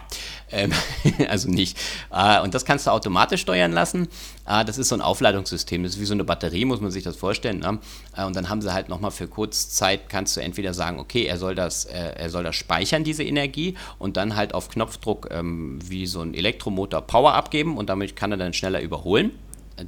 [0.51, 0.73] Ähm,
[1.29, 1.79] also nicht.
[2.12, 4.09] Äh, und das kannst du automatisch steuern lassen.
[4.47, 5.83] Äh, das ist so ein Aufladungssystem.
[5.83, 7.59] Das ist wie so eine Batterie, muss man sich das vorstellen.
[7.59, 7.79] Ne?
[8.16, 11.38] Äh, und dann haben sie halt nochmal für Kurzzeit, kannst du entweder sagen, okay, er
[11.38, 15.79] soll das, äh, er soll das speichern, diese Energie, und dann halt auf Knopfdruck ähm,
[15.83, 19.33] wie so ein Elektromotor Power abgeben und damit kann er dann schneller überholen.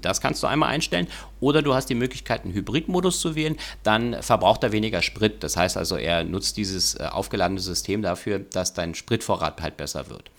[0.00, 1.06] Das kannst du einmal einstellen.
[1.40, 3.56] Oder du hast die Möglichkeit, einen Hybridmodus zu wählen.
[3.82, 5.42] Dann verbraucht er weniger Sprit.
[5.42, 10.08] Das heißt also, er nutzt dieses äh, aufgeladene System dafür, dass dein Spritvorrat halt besser
[10.08, 10.30] wird.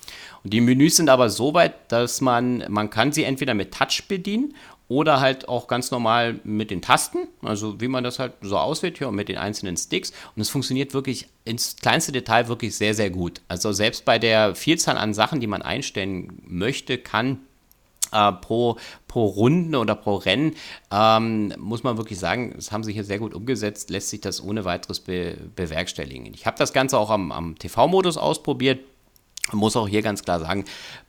[0.43, 4.03] Und die Menüs sind aber so weit, dass man, man kann sie entweder mit Touch
[4.07, 4.53] bedienen
[4.89, 8.97] oder halt auch ganz normal mit den Tasten, also wie man das halt so auswählt
[8.97, 10.11] hier und mit den einzelnen Sticks.
[10.35, 13.41] Und es funktioniert wirklich ins kleinste Detail wirklich sehr, sehr gut.
[13.49, 17.39] Also selbst bei der Vielzahl an Sachen, die man einstellen möchte, kann
[18.11, 20.55] äh, pro, pro Runde oder pro Rennen,
[20.91, 24.43] ähm, muss man wirklich sagen, das haben sie hier sehr gut umgesetzt, lässt sich das
[24.43, 26.33] ohne weiteres be bewerkstelligen.
[26.33, 28.79] Ich habe das Ganze auch am, am TV-Modus ausprobiert.
[29.53, 30.65] Muss auch hier ganz klar sagen,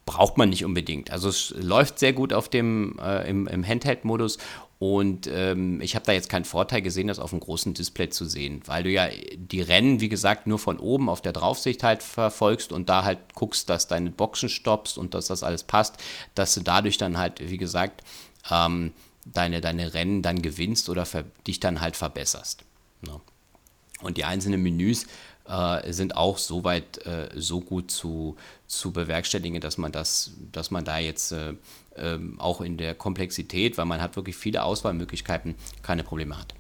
[0.07, 1.11] braucht man nicht unbedingt.
[1.11, 4.39] Also es läuft sehr gut auf dem, äh, im, im Handheld-Modus
[4.79, 8.27] und ähm, ich habe da jetzt keinen Vorteil gesehen, das auf einem großen Display zu
[8.27, 12.03] sehen, weil du ja die Rennen, wie gesagt, nur von oben auf der Draufsicht halt
[12.03, 15.97] verfolgst und da halt guckst, dass deine Boxen stoppst und dass das alles passt,
[16.37, 18.05] dass du dadurch dann halt, wie gesagt,
[18.51, 18.93] ähm,
[19.25, 21.05] deine, deine Rennen dann gewinnst oder
[21.47, 22.65] dich dann halt verbesserst.
[23.03, 23.21] Ne?
[24.01, 25.07] Und die einzelnen Menüs
[25.49, 28.37] äh, sind auch soweit äh, so gut zu,
[28.69, 31.55] zu bewerkstelligen, dass man das, dass man da jetzt äh,
[32.03, 36.55] ähm, auch in der Komplexität, weil man hat wirklich viele Auswahlmöglichkeiten, keine Probleme hat.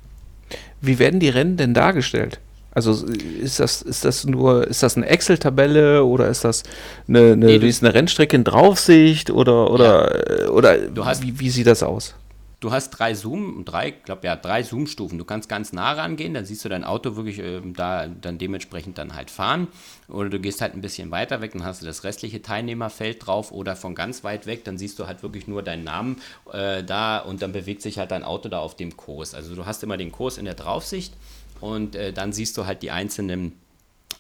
[0.81, 2.40] Wie werden die Rennen denn dargestellt?
[2.70, 3.07] Also
[3.40, 6.62] ist das, ist das nur, ist das eine Excel-Tabelle oder ist das
[7.09, 10.48] eine, eine, nee, eine Rennstrecke in Draufsicht oder, oder, ja.
[10.51, 10.77] oder
[11.22, 12.14] wie, wie sieht das aus?
[12.60, 15.16] Du hast drei Zoom, drei, glaube ja, drei Zoom-Stufen.
[15.16, 18.98] Du kannst ganz nah rangehen, dann siehst du dein Auto wirklich äh, da dann dementsprechend
[18.98, 19.68] dann halt fahren.
[20.08, 23.52] Oder du gehst halt ein bisschen weiter weg, dann hast du das restliche Teilnehmerfeld drauf.
[23.52, 26.16] Oder von ganz weit weg, dann siehst du halt wirklich nur deinen Namen
[26.52, 29.34] äh, da und dann bewegt sich halt dein Auto da auf dem Kurs.
[29.34, 31.14] Also du hast immer den Kurs in der Draufsicht
[31.60, 33.52] und äh, dann siehst du halt die einzelnen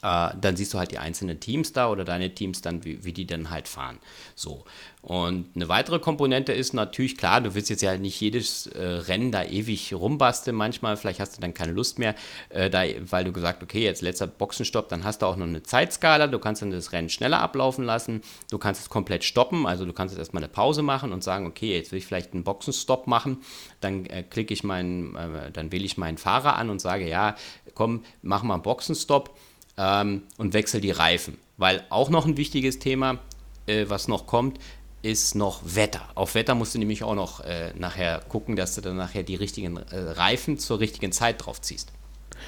[0.02, 3.12] äh, dann siehst du halt die einzelnen Teams da oder deine Teams dann, wie, wie
[3.12, 3.98] die dann halt fahren.
[4.34, 4.64] So.
[5.02, 9.32] Und eine weitere Komponente ist natürlich klar, du willst jetzt ja nicht jedes äh, Rennen
[9.32, 12.14] da ewig rumbasteln manchmal, vielleicht hast du dann keine Lust mehr,
[12.50, 15.62] äh, da, weil du gesagt, okay, jetzt letzter Boxenstopp, dann hast du auch noch eine
[15.62, 19.84] Zeitskala, du kannst dann das Rennen schneller ablaufen lassen, du kannst es komplett stoppen, also
[19.84, 22.44] du kannst jetzt erstmal eine Pause machen und sagen, okay, jetzt will ich vielleicht einen
[22.44, 23.38] Boxenstopp machen,
[23.80, 27.36] dann äh, klicke ich meinen, äh, dann wähle ich meinen Fahrer an und sage, ja,
[27.74, 29.34] komm, mach mal einen Boxenstopp
[29.78, 31.38] ähm, und wechsel die Reifen.
[31.56, 33.18] Weil auch noch ein wichtiges Thema,
[33.66, 34.58] äh, was noch kommt,
[35.02, 36.02] ist noch Wetter.
[36.14, 39.36] Auf Wetter musst du nämlich auch noch äh, nachher gucken, dass du dann nachher die
[39.36, 41.92] richtigen äh, Reifen zur richtigen Zeit drauf ziehst.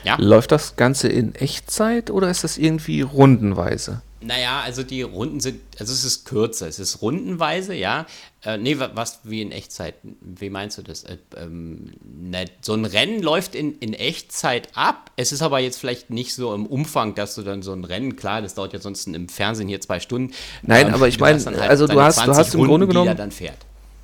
[0.05, 0.17] Ja?
[0.19, 4.03] Läuft das Ganze in Echtzeit oder ist das irgendwie rundenweise?
[4.23, 8.05] Naja, also die Runden sind, also es ist kürzer, es ist rundenweise, ja.
[8.45, 9.95] Äh, nee, was wie in Echtzeit?
[10.03, 11.05] Wie meinst du das?
[11.05, 15.11] Äh, ähm, ne, so ein Rennen läuft in, in Echtzeit ab.
[15.17, 18.17] Es ist aber jetzt vielleicht nicht so im Umfang, dass du dann so ein Rennen,
[18.17, 20.35] klar, das dauert ja sonst im Fernsehen hier zwei Stunden.
[20.63, 23.17] Nein, ähm, aber ich meine, halt also du hast, du hast im Grunde genommen.
[23.17, 23.57] dann fährt.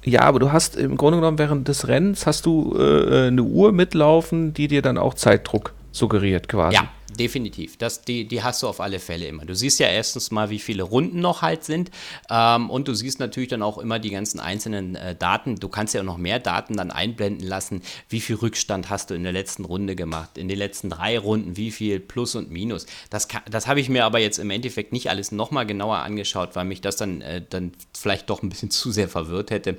[0.06, 3.72] Ja, aber du hast im Grunde genommen während des Rennens hast du äh, eine Uhr
[3.72, 6.76] mitlaufen, die dir dann auch Zeitdruck suggeriert quasi.
[6.76, 6.88] Ja,
[7.18, 7.76] definitiv.
[7.76, 9.44] Das, die, die hast du auf alle Fälle immer.
[9.44, 11.90] Du siehst ja erstens mal, wie viele Runden noch halt sind.
[12.30, 15.56] Ähm, und du siehst natürlich dann auch immer die ganzen einzelnen äh, Daten.
[15.56, 17.82] Du kannst ja auch noch mehr Daten dann einblenden lassen.
[18.08, 20.38] Wie viel Rückstand hast du in der letzten Runde gemacht?
[20.38, 22.86] In den letzten drei Runden, wie viel Plus und Minus?
[23.10, 26.64] Das, das habe ich mir aber jetzt im Endeffekt nicht alles nochmal genauer angeschaut, weil
[26.64, 29.78] mich das dann, äh, dann vielleicht doch ein bisschen zu sehr verwirrt hätte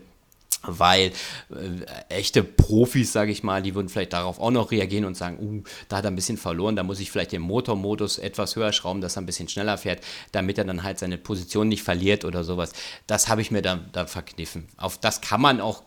[0.68, 1.12] weil
[1.50, 5.38] äh, echte Profis, sage ich mal, die würden vielleicht darauf auch noch reagieren und sagen,
[5.40, 8.74] uh, da hat er ein bisschen verloren, da muss ich vielleicht den Motormodus etwas höher
[8.74, 10.02] schrauben, dass er ein bisschen schneller fährt,
[10.32, 12.74] damit er dann halt seine Position nicht verliert oder sowas.
[13.08, 14.68] Das habe ich mir da, da verkniffen.
[14.78, 15.84] Auf das kann man auch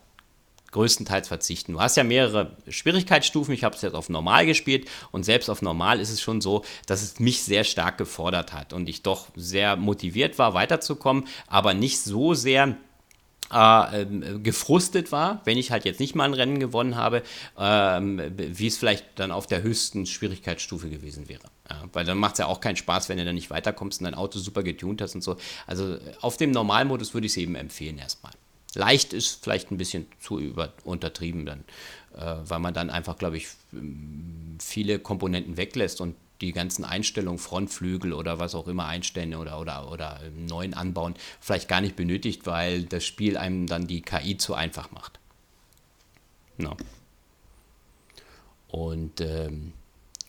[0.73, 1.73] größtenteils verzichten.
[1.73, 3.53] Du hast ja mehrere Schwierigkeitsstufen.
[3.55, 6.65] Ich habe es jetzt auf normal gespielt und selbst auf normal ist es schon so,
[6.87, 11.75] dass es mich sehr stark gefordert hat und ich doch sehr motiviert war, weiterzukommen, aber
[11.75, 12.77] nicht so sehr
[13.51, 14.07] äh,
[14.43, 17.23] gefrustet war, wenn ich halt jetzt nicht mal ein Rennen gewonnen habe,
[17.59, 21.43] ähm, wie es vielleicht dann auf der höchsten Schwierigkeitsstufe gewesen wäre.
[21.69, 24.05] Ja, weil dann macht es ja auch keinen Spaß, wenn du dann nicht weiterkommst und
[24.05, 25.37] dein Auto super getunt hast und so.
[25.67, 28.33] Also auf dem Normalmodus würde ich es eben empfehlen erstmal.
[28.75, 31.65] Leicht ist vielleicht ein bisschen zu über, untertrieben dann,
[32.17, 33.49] äh, weil man dann einfach, glaube ich,
[34.61, 39.91] viele Komponenten weglässt und die ganzen Einstellungen, Frontflügel oder was auch immer einstellen oder, oder,
[39.91, 44.55] oder neuen anbauen, vielleicht gar nicht benötigt, weil das Spiel einem dann die KI zu
[44.55, 45.19] einfach macht.
[46.57, 46.77] No.
[48.69, 49.73] Und ähm,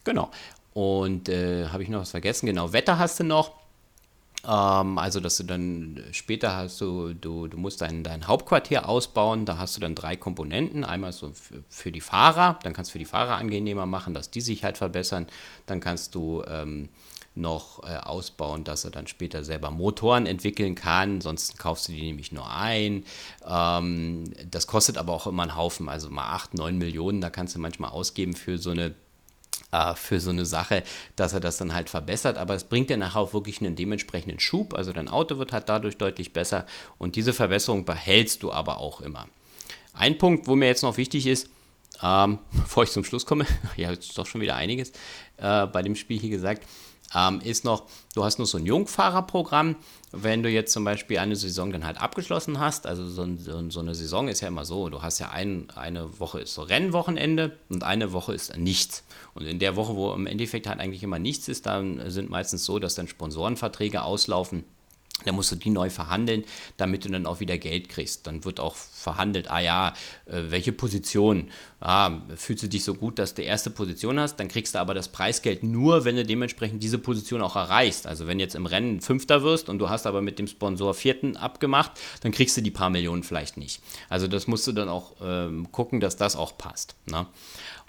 [0.03, 0.31] genau.
[0.73, 2.45] Und äh, habe ich noch was vergessen?
[2.45, 3.60] Genau, Wetter hast du noch.
[4.47, 9.45] Ähm, also, dass du dann später hast du, du, du musst dein, dein Hauptquartier ausbauen.
[9.45, 10.83] Da hast du dann drei Komponenten.
[10.83, 14.31] Einmal so für, für die Fahrer, dann kannst du für die Fahrer angenehmer machen, dass
[14.31, 15.27] die sich halt verbessern.
[15.65, 16.89] Dann kannst du ähm,
[17.33, 21.21] noch äh, ausbauen, dass er dann später selber Motoren entwickeln kann.
[21.21, 23.05] Sonst kaufst du die nämlich nur ein.
[23.47, 27.21] Ähm, das kostet aber auch immer einen Haufen, also mal 8, 9 Millionen.
[27.21, 28.93] Da kannst du manchmal ausgeben für so eine
[29.71, 30.83] äh, für so eine Sache,
[31.15, 32.37] dass er das dann halt verbessert.
[32.37, 34.73] Aber es bringt dir nachher auch wirklich einen dementsprechenden Schub.
[34.73, 36.65] Also dein Auto wird halt dadurch deutlich besser
[36.97, 39.27] und diese Verbesserung behältst du aber auch immer.
[39.93, 41.49] Ein Punkt, wo mir jetzt noch wichtig ist,
[42.01, 43.45] ähm, bevor ich zum Schluss komme,
[43.77, 44.91] ja, jetzt ist doch schon wieder einiges
[45.37, 46.63] äh, bei dem Spiel hier gesagt,
[47.15, 47.83] ähm, ist noch,
[48.15, 49.75] du hast noch so ein Jungfahrerprogramm.
[50.11, 53.79] Wenn du jetzt zum Beispiel eine Saison dann halt abgeschlossen hast, also so, so, so
[53.79, 57.57] eine Saison ist ja immer so, du hast ja ein, eine Woche ist so Rennwochenende
[57.69, 59.03] und eine Woche ist nichts.
[59.33, 62.65] Und in der Woche, wo im Endeffekt halt eigentlich immer nichts ist, dann sind meistens
[62.65, 64.65] so, dass dann Sponsorenverträge auslaufen
[65.25, 66.43] dann musst du die neu verhandeln,
[66.77, 68.27] damit du dann auch wieder Geld kriegst.
[68.27, 69.93] Dann wird auch verhandelt, ah ja,
[70.25, 71.49] äh, welche Position?
[71.79, 74.79] Ah, fühlst du dich so gut, dass du die erste Position hast, dann kriegst du
[74.79, 78.05] aber das Preisgeld nur, wenn du dementsprechend diese Position auch erreichst.
[78.05, 81.37] Also wenn jetzt im Rennen Fünfter wirst und du hast aber mit dem Sponsor Vierten
[81.37, 83.81] abgemacht, dann kriegst du die paar Millionen vielleicht nicht.
[84.09, 86.95] Also das musst du dann auch ähm, gucken, dass das auch passt.
[87.09, 87.25] Ne?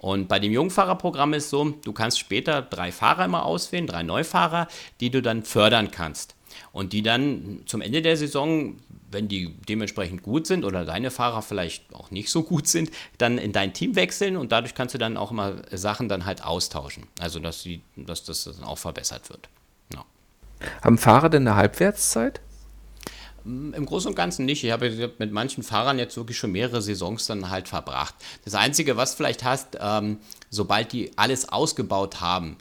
[0.00, 4.68] Und bei dem Jungfahrerprogramm ist so, du kannst später drei Fahrer immer auswählen, drei Neufahrer,
[5.00, 6.34] die du dann fördern kannst
[6.72, 8.76] und die dann zum Ende der Saison,
[9.10, 13.38] wenn die dementsprechend gut sind oder deine Fahrer vielleicht auch nicht so gut sind, dann
[13.38, 17.04] in dein Team wechseln und dadurch kannst du dann auch immer Sachen dann halt austauschen.
[17.20, 19.48] Also dass, die, dass das dann auch verbessert wird.
[19.92, 20.04] Ja.
[20.82, 22.40] Haben Fahrer denn eine Halbwertszeit?
[23.44, 24.64] Mm, Im Großen und Ganzen nicht.
[24.64, 28.14] Ich habe mit manchen Fahrern jetzt wirklich schon mehrere Saisons dann halt verbracht.
[28.44, 30.18] Das Einzige, was vielleicht hast, ähm,
[30.50, 32.56] sobald die alles ausgebaut haben,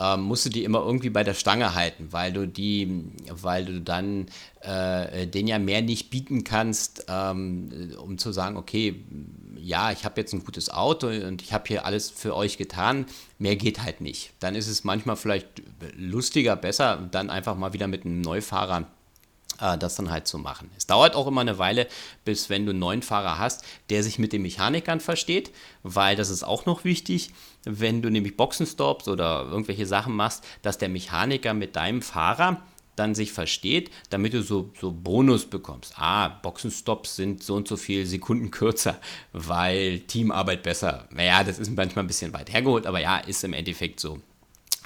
[0.00, 3.80] ähm, musst du die immer irgendwie bei der Stange halten, weil du die, weil du
[3.80, 4.26] dann
[4.60, 9.04] äh, den ja mehr nicht bieten kannst, ähm, um zu sagen, okay,
[9.58, 13.06] ja, ich habe jetzt ein gutes Auto und ich habe hier alles für euch getan,
[13.38, 14.32] mehr geht halt nicht.
[14.40, 15.62] Dann ist es manchmal vielleicht
[15.96, 18.86] lustiger, besser, dann einfach mal wieder mit einem Neufahrer
[19.60, 20.70] äh, das dann halt zu machen.
[20.76, 21.86] Es dauert auch immer eine Weile,
[22.24, 25.50] bis wenn du einen neuen Fahrer hast, der sich mit den Mechanikern versteht,
[25.82, 27.30] weil das ist auch noch wichtig,
[27.66, 32.62] wenn du nämlich Boxenstops oder irgendwelche Sachen machst, dass der Mechaniker mit deinem Fahrer
[32.94, 35.94] dann sich versteht, damit du so, so Bonus bekommst.
[35.98, 38.98] Ah, Boxenstops sind so und so viele Sekunden kürzer,
[39.32, 41.06] weil Teamarbeit besser.
[41.10, 44.18] Naja, das ist manchmal ein bisschen weit hergeholt, aber ja, ist im Endeffekt so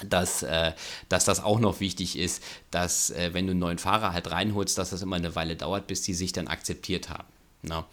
[0.08, 0.72] dass, äh,
[1.10, 4.78] dass das auch noch wichtig ist, dass äh, wenn du einen neuen Fahrer halt reinholst,
[4.78, 7.28] dass das immer eine Weile dauert, bis die sich dann akzeptiert haben.
[7.60, 7.80] Na?
[7.80, 7.84] Ne?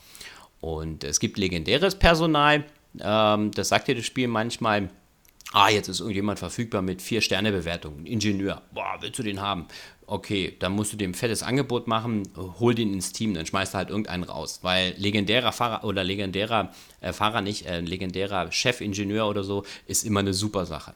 [0.62, 2.63] Und es gibt legendäres Personal,
[3.04, 4.90] ähm, das sagt dir das Spiel manchmal.
[5.54, 8.62] Ah, jetzt ist irgendjemand verfügbar mit vier Sterne Bewertung, Ingenieur.
[8.74, 9.68] Boah, willst du den haben?
[10.06, 12.24] Okay, dann musst du dem fettes Angebot machen,
[12.60, 16.72] hol den ins Team, dann schmeißt du halt irgendeinen raus, weil legendärer Fahrer oder legendärer
[17.00, 20.94] äh, Fahrer nicht, äh, legendärer Chefingenieur oder so ist immer eine super Sache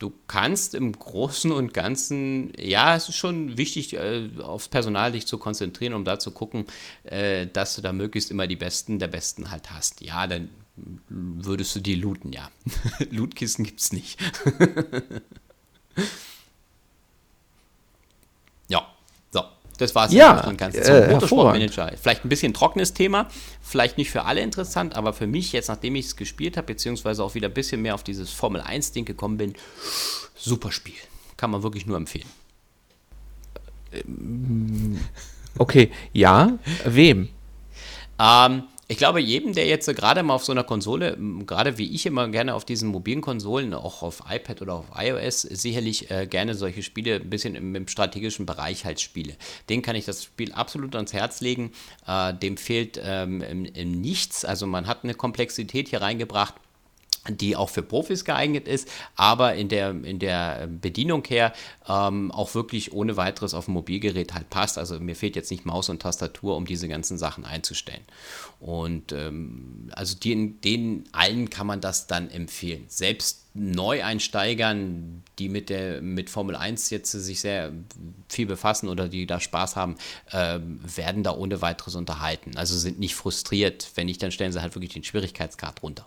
[0.00, 5.26] du kannst im Großen und Ganzen, ja, es ist schon wichtig, äh, aufs Personal dich
[5.26, 6.64] zu konzentrieren, um da zu gucken,
[7.04, 10.00] äh, dass du da möglichst immer die Besten der Besten halt hast.
[10.00, 10.48] Ja, dann
[11.08, 12.50] würdest du die looten, ja.
[13.10, 14.18] Lootkisten gibt es nicht.
[19.80, 21.92] Das war es ja, schon ganz zum äh, Motorsportmanager.
[22.00, 23.28] Vielleicht ein bisschen trockenes Thema,
[23.62, 27.24] vielleicht nicht für alle interessant, aber für mich, jetzt nachdem ich es gespielt habe, beziehungsweise
[27.24, 29.54] auch wieder ein bisschen mehr auf dieses Formel 1-Ding gekommen bin,
[30.36, 30.92] super Spiel.
[31.38, 32.28] Kann man wirklich nur empfehlen.
[35.56, 37.30] Okay, ja, wem?
[38.18, 42.06] Ähm, ich glaube, jedem, der jetzt gerade mal auf so einer Konsole, gerade wie ich
[42.06, 46.56] immer gerne auf diesen mobilen Konsolen, auch auf iPad oder auf iOS, sicherlich äh, gerne
[46.56, 49.36] solche Spiele ein bisschen im, im, strategischen Bereich halt spiele.
[49.68, 51.70] Den kann ich das Spiel absolut ans Herz legen.
[52.04, 54.44] Äh, dem fehlt ähm, im, im Nichts.
[54.44, 56.56] Also man hat eine Komplexität hier reingebracht
[57.28, 61.52] die auch für Profis geeignet ist, aber in der, in der Bedienung her
[61.86, 64.78] ähm, auch wirklich ohne weiteres auf dem Mobilgerät halt passt.
[64.78, 68.02] Also mir fehlt jetzt nicht Maus und Tastatur, um diese ganzen Sachen einzustellen.
[68.58, 72.84] Und ähm, also den, denen allen kann man das dann empfehlen.
[72.88, 77.72] Selbst Neueinsteigern, die mit der mit Formel 1 jetzt sich sehr
[78.28, 79.96] viel befassen oder die da Spaß haben,
[80.30, 82.56] äh, werden da ohne weiteres unterhalten.
[82.56, 83.90] Also sind nicht frustriert.
[83.94, 86.06] Wenn nicht, dann stellen sie halt wirklich den Schwierigkeitsgrad runter.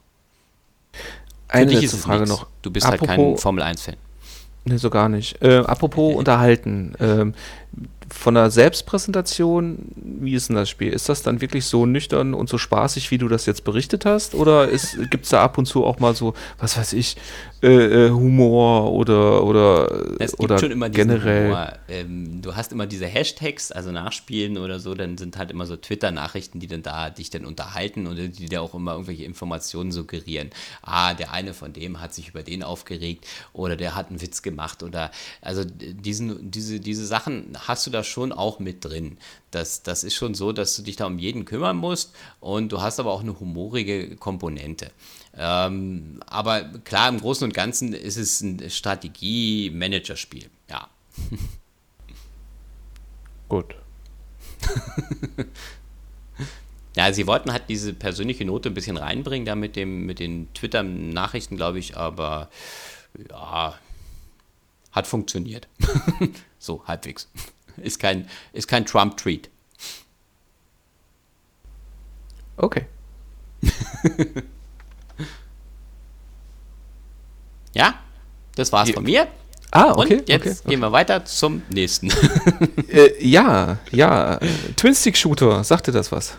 [1.47, 2.47] Eine letzte Frage noch.
[2.61, 3.95] Du bist apropos, halt kein Formel 1-Fan.
[4.65, 5.41] Ne, so gar nicht.
[5.41, 6.93] Äh, apropos unterhalten.
[6.99, 7.33] Ähm,
[8.13, 10.93] von der Selbstpräsentation, wie ist denn das Spiel?
[10.93, 14.35] Ist das dann wirklich so nüchtern und so spaßig, wie du das jetzt berichtet hast?
[14.35, 14.67] Oder
[15.09, 17.17] gibt es da ab und zu auch mal so, was weiß ich,
[17.61, 21.47] äh, äh, Humor oder, oder, es gibt oder schon immer generell?
[21.47, 21.73] Humor.
[21.89, 25.75] Ähm, du hast immer diese Hashtags, also Nachspielen oder so, dann sind halt immer so
[25.75, 30.51] Twitter-Nachrichten, die dann da dich dann unterhalten oder die dir auch immer irgendwelche Informationen suggerieren.
[30.81, 34.41] Ah, der eine von dem hat sich über den aufgeregt oder der hat einen Witz
[34.43, 39.17] gemacht oder also diesen, diese, diese Sachen hast du da schon auch mit drin.
[39.51, 42.81] Das, das ist schon so, dass du dich da um jeden kümmern musst und du
[42.81, 44.91] hast aber auch eine humorige Komponente.
[45.35, 50.49] Ähm, aber klar, im Großen und Ganzen ist es ein Strategie-Manager-Spiel.
[50.69, 50.89] Ja.
[53.49, 53.75] Gut.
[56.95, 60.53] Ja, sie wollten halt diese persönliche Note ein bisschen reinbringen, da mit, dem, mit den
[60.53, 62.49] Twitter-Nachrichten, glaube ich, aber
[63.29, 63.73] ja,
[64.91, 65.67] hat funktioniert.
[66.59, 67.29] so, halbwegs.
[67.81, 69.49] Ist kein, ist kein Trump-Tweet.
[72.57, 72.85] Okay.
[77.75, 77.95] Ja,
[78.55, 79.27] das war's von mir.
[79.71, 80.19] Ah, okay.
[80.19, 82.11] Und jetzt okay, gehen wir weiter zum nächsten.
[82.87, 84.39] Äh, ja, ja.
[84.75, 86.37] Twin-Stick-Shooter, sagt dir das was?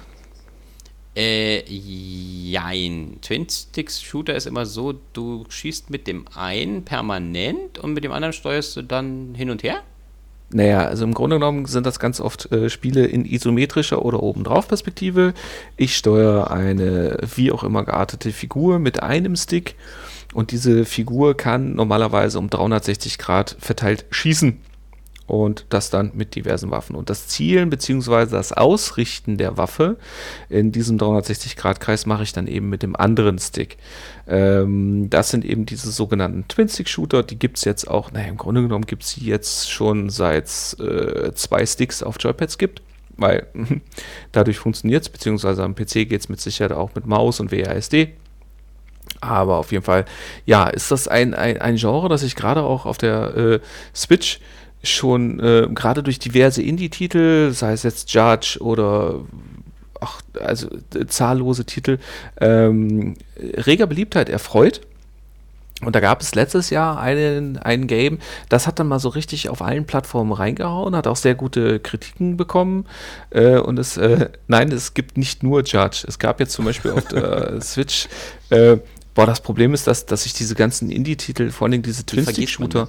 [1.17, 3.19] äh, jein.
[3.23, 8.77] Twin-Sticks-Shooter ist immer so, du schießt mit dem einen permanent und mit dem anderen steuerst
[8.77, 9.83] du dann hin und her?
[10.55, 14.69] Naja, also im Grunde genommen sind das ganz oft äh, Spiele in isometrischer oder obendrauf
[14.69, 15.35] Perspektive.
[15.77, 19.75] Ich steuere eine wie auch immer geartete Figur mit einem Stick
[20.33, 24.61] und diese Figur kann normalerweise um 360 Grad verteilt schießen
[25.27, 26.97] und das dann mit diversen Waffen.
[26.97, 28.27] Und das Zielen bzw.
[28.27, 29.97] das Ausrichten der Waffe
[30.49, 33.79] in diesem 360-Grad-Kreis mache ich dann eben mit dem anderen Stick.
[34.27, 38.63] Ähm, das sind eben diese sogenannten Twin-Stick-Shooter, die gibt es jetzt auch, naja, im Grunde
[38.63, 40.47] genommen gibt es sie jetzt schon seit
[40.79, 42.83] äh, zwei Sticks auf Joypads gibt.
[43.17, 43.47] Weil
[44.33, 48.13] dadurch funktioniert es, beziehungsweise am PC geht es mit Sicherheit auch mit Maus und WASD.
[49.21, 50.05] Aber auf jeden Fall,
[50.45, 53.61] ja, ist das ein, ein, ein Genre, das ich gerade auch auf der äh,
[53.95, 54.41] Switch
[54.89, 59.21] schon äh, gerade durch diverse Indie-Titel, sei es jetzt Judge oder
[60.01, 61.99] ach, also äh, zahllose Titel,
[62.41, 64.81] ähm, reger Beliebtheit erfreut.
[65.81, 68.19] Und da gab es letztes Jahr einen, ein Game,
[68.49, 72.37] das hat dann mal so richtig auf allen Plattformen reingehauen, hat auch sehr gute Kritiken
[72.37, 72.87] bekommen.
[73.31, 76.05] Äh, und es, äh, nein, es gibt nicht nur Judge.
[76.07, 78.09] Es gab jetzt zum Beispiel auf der Switch,
[78.51, 78.79] äh,
[79.15, 82.89] boah, das Problem ist, dass, dass ich diese ganzen Indie-Titel, vor allem diese man Twin-Stick-Shooter,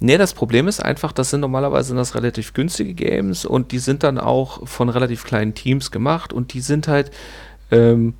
[0.00, 3.78] Nee, das Problem ist einfach, das sind normalerweise sind das relativ günstige Games und die
[3.78, 7.10] sind dann auch von relativ kleinen Teams gemacht und die sind halt,
[7.70, 8.14] ähm,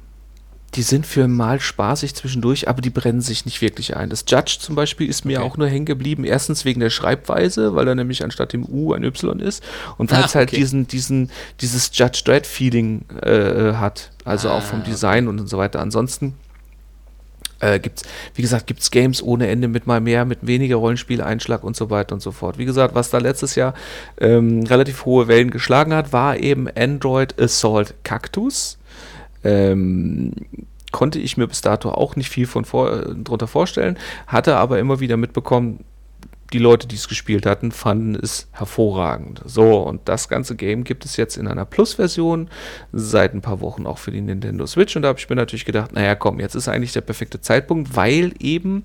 [0.75, 4.09] die sind für mal spaßig zwischendurch, aber die brennen sich nicht wirklich ein.
[4.09, 5.49] Das Judge zum Beispiel ist mir Okay.
[5.49, 6.23] auch nur hängen geblieben.
[6.25, 9.65] Erstens wegen der Schreibweise, weil er nämlich anstatt dem U ein Y ist
[9.99, 10.59] und weil Ah, es halt okay.
[10.59, 14.13] diesen, diesen, dieses Judge Dredd Feeling äh, hat.
[14.25, 14.91] Also auch vom Ah, okay.
[14.93, 15.81] Design und so weiter.
[15.81, 16.35] Ansonsten
[17.61, 18.03] äh, gibt's,
[18.35, 22.15] wie gesagt, gibt's Games ohne Ende mit mal mehr, mit weniger Rollenspieleinschlag und so weiter
[22.15, 22.59] und so fort.
[22.59, 23.75] Wie gesagt, was da letztes Jahr
[24.19, 28.79] ähm, relativ hohe Wellen geschlagen hat, war eben Android Assault Cactus.
[29.45, 30.33] Ähm,
[30.93, 33.97] konnte ich mir bis dato auch nicht viel von vor, äh, drunter vorstellen,
[34.27, 35.85] hatte aber immer wieder mitbekommen,
[36.53, 39.41] die Leute, die es gespielt hatten, fanden es hervorragend.
[39.45, 42.49] So, und das ganze Game gibt es jetzt in einer Plus-Version
[42.93, 44.97] seit ein paar Wochen auch für die Nintendo Switch.
[44.97, 47.95] Und da habe ich mir natürlich gedacht, naja, komm, jetzt ist eigentlich der perfekte Zeitpunkt,
[47.95, 48.85] weil eben,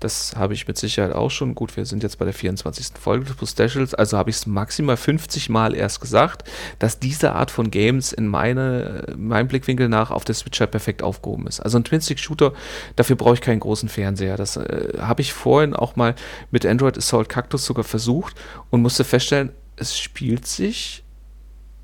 [0.00, 2.88] das habe ich mit Sicherheit auch schon, gut, wir sind jetzt bei der 24.
[3.00, 6.44] Folge des Plus Specials, also habe ich es maximal 50 Mal erst gesagt,
[6.78, 11.02] dass diese Art von Games in meine, meinem Blickwinkel nach auf der Switch halt perfekt
[11.02, 11.60] aufgehoben ist.
[11.60, 12.52] Also ein Twin-Stick-Shooter,
[12.96, 14.36] dafür brauche ich keinen großen Fernseher.
[14.36, 16.14] Das äh, habe ich vorhin auch mal
[16.50, 18.34] mit Android Assault Cactus sogar versucht
[18.70, 21.04] und musste feststellen, es spielt sich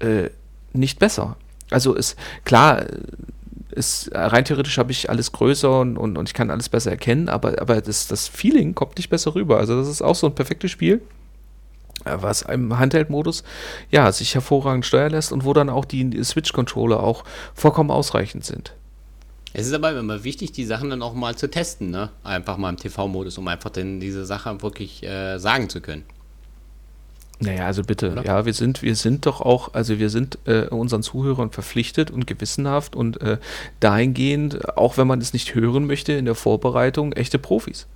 [0.01, 0.31] äh,
[0.73, 1.37] nicht besser.
[1.71, 2.99] Also ist klar, äh,
[3.71, 7.29] ist, rein theoretisch habe ich alles größer und, und, und ich kann alles besser erkennen,
[7.29, 9.59] aber, aber das, das Feeling kommt nicht besser rüber.
[9.59, 11.01] Also das ist auch so ein perfektes Spiel,
[12.05, 13.45] äh, was im Handheld-Modus
[13.91, 18.75] ja sich hervorragend steuern lässt und wo dann auch die Switch-Controller auch vollkommen ausreichend sind.
[19.55, 22.11] Es ist aber immer wichtig, die Sachen dann auch mal zu testen, ne?
[22.25, 26.05] Einfach mal im TV-Modus, um einfach dann diese Sache wirklich äh, sagen zu können.
[27.39, 28.25] Naja, also bitte, Oder?
[28.25, 32.27] ja, wir sind, wir sind doch auch, also wir sind äh, unseren Zuhörern verpflichtet und
[32.27, 33.39] gewissenhaft und äh,
[33.81, 37.89] dahingehend, auch wenn man es nicht hören möchte, in der Vorbereitung echte Profis.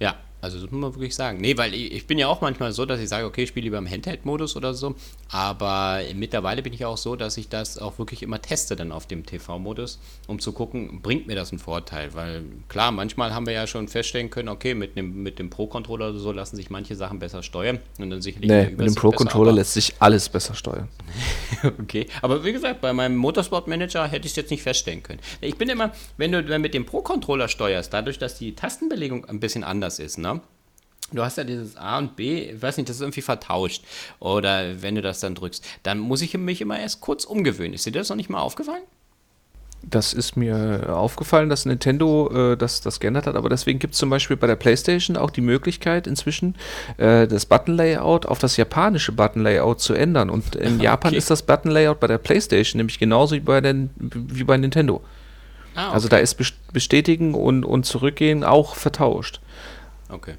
[0.00, 1.38] Ja, Also das muss man wirklich sagen.
[1.40, 3.64] Nee, weil ich, ich bin ja auch manchmal so, dass ich sage, okay, ich spiele
[3.64, 4.94] lieber im Handheld-Modus oder so.
[5.30, 9.06] Aber mittlerweile bin ich auch so, dass ich das auch wirklich immer teste dann auf
[9.06, 12.14] dem TV-Modus, um zu gucken, bringt mir das einen Vorteil?
[12.14, 16.10] Weil klar, manchmal haben wir ja schon feststellen können, okay, mit dem, mit dem Pro-Controller
[16.10, 17.78] oder so lassen sich manche Sachen besser steuern.
[17.98, 20.88] Und dann sicherlich nee, mit dem Pro-Controller lässt sich alles besser steuern.
[21.80, 25.20] okay, aber wie gesagt, bei meinem Motorsport-Manager hätte ich es jetzt nicht feststellen können.
[25.40, 29.64] Ich bin immer, wenn du mit dem Pro-Controller steuerst, dadurch, dass die Tastenbelegung ein bisschen
[29.64, 30.29] anders ist, ne?
[31.12, 33.84] Du hast ja dieses A und B, ich weiß nicht, das ist irgendwie vertauscht.
[34.20, 37.74] Oder wenn du das dann drückst, dann muss ich mich immer erst kurz umgewöhnen.
[37.74, 38.82] Ist dir das noch nicht mal aufgefallen?
[39.82, 43.98] Das ist mir aufgefallen, dass Nintendo äh, das, das geändert hat, aber deswegen gibt es
[43.98, 46.54] zum Beispiel bei der PlayStation auch die Möglichkeit, inzwischen
[46.98, 50.28] äh, das Button-Layout auf das japanische Button-Layout zu ändern.
[50.28, 50.84] Und in okay.
[50.84, 55.00] Japan ist das Button-Layout bei der PlayStation nämlich genauso wie bei, den, wie bei Nintendo.
[55.74, 55.94] Ah, okay.
[55.94, 56.36] Also da ist
[56.72, 59.40] Bestätigen und, und Zurückgehen auch vertauscht.
[60.10, 60.34] Okay.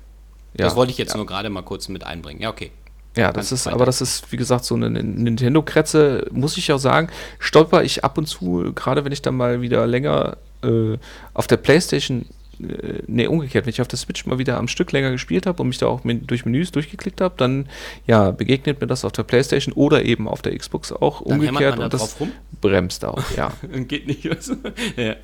[0.58, 0.66] Ja.
[0.66, 1.18] Das wollte ich jetzt ja.
[1.18, 2.41] nur gerade mal kurz mit einbringen.
[2.41, 2.72] Ja, okay.
[3.18, 7.10] Ja, das ist, aber das ist, wie gesagt, so eine Nintendo-Kretze, muss ich auch sagen,
[7.39, 10.97] stolper ich ab und zu, gerade wenn ich dann mal wieder länger äh,
[11.34, 12.26] auf der Playstation
[12.70, 15.62] äh, nee, umgekehrt, wenn ich auf der Switch mal wieder am Stück länger gespielt habe
[15.62, 17.68] und mich da auch durch Menüs durchgeklickt habe, dann
[18.07, 21.80] ja, begegnet mir das auf der Playstation oder eben auf der Xbox auch dann umgekehrt
[21.80, 22.32] und das rum?
[22.59, 23.51] bremst auch, ja.
[23.88, 24.30] Geht nicht.
[24.30, 24.55] Also,
[24.95, 25.16] ja.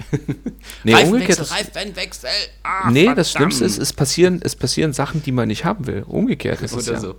[0.84, 1.52] Nee, umgekehrt.
[1.52, 2.30] Reifenwechsel.
[2.64, 3.18] Ah, nee, verdammt.
[3.18, 6.04] das Schlimmste ist, es passieren, es passieren Sachen, die man nicht haben will.
[6.08, 7.00] Umgekehrt ist es ja.
[7.00, 7.16] So.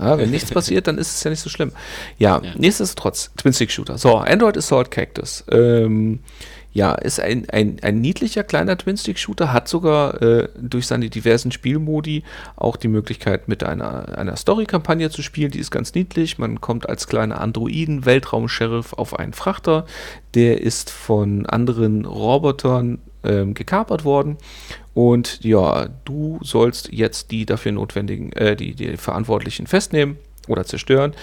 [0.00, 1.72] Ja, wenn nichts passiert, dann ist es ja nicht so schlimm.
[2.18, 2.52] Ja, ja.
[2.56, 3.98] nichtsdestotrotz, Twin-Stick-Shooter.
[3.98, 5.44] So, Android Assault Cactus.
[5.50, 6.20] Ähm,
[6.72, 12.24] ja, ist ein, ein, ein niedlicher kleiner Twin-Stick-Shooter, hat sogar äh, durch seine diversen Spielmodi
[12.56, 15.50] auch die Möglichkeit, mit einer, einer Story-Kampagne zu spielen.
[15.50, 16.38] Die ist ganz niedlich.
[16.38, 19.86] Man kommt als kleiner Androiden, Weltraum-Sheriff auf einen Frachter.
[20.34, 24.36] Der ist von anderen Robotern ähm, gekapert worden.
[24.94, 30.18] Und ja, du sollst jetzt die dafür notwendigen, äh, die, die Verantwortlichen festnehmen
[30.48, 31.14] oder zerstören.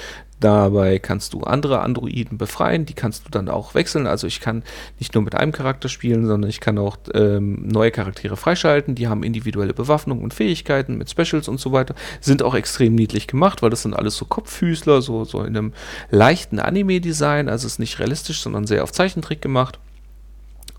[0.41, 4.05] Dabei kannst du andere Androiden befreien, die kannst du dann auch wechseln.
[4.05, 4.63] Also ich kann
[4.99, 8.95] nicht nur mit einem Charakter spielen, sondern ich kann auch ähm, neue Charaktere freischalten.
[8.95, 11.95] Die haben individuelle Bewaffnung und Fähigkeiten mit Specials und so weiter.
[12.19, 15.73] Sind auch extrem niedlich gemacht, weil das sind alles so Kopffüßler, so, so in einem
[16.11, 17.47] leichten Anime-Design.
[17.47, 19.79] Also es ist nicht realistisch, sondern sehr auf Zeichentrick gemacht.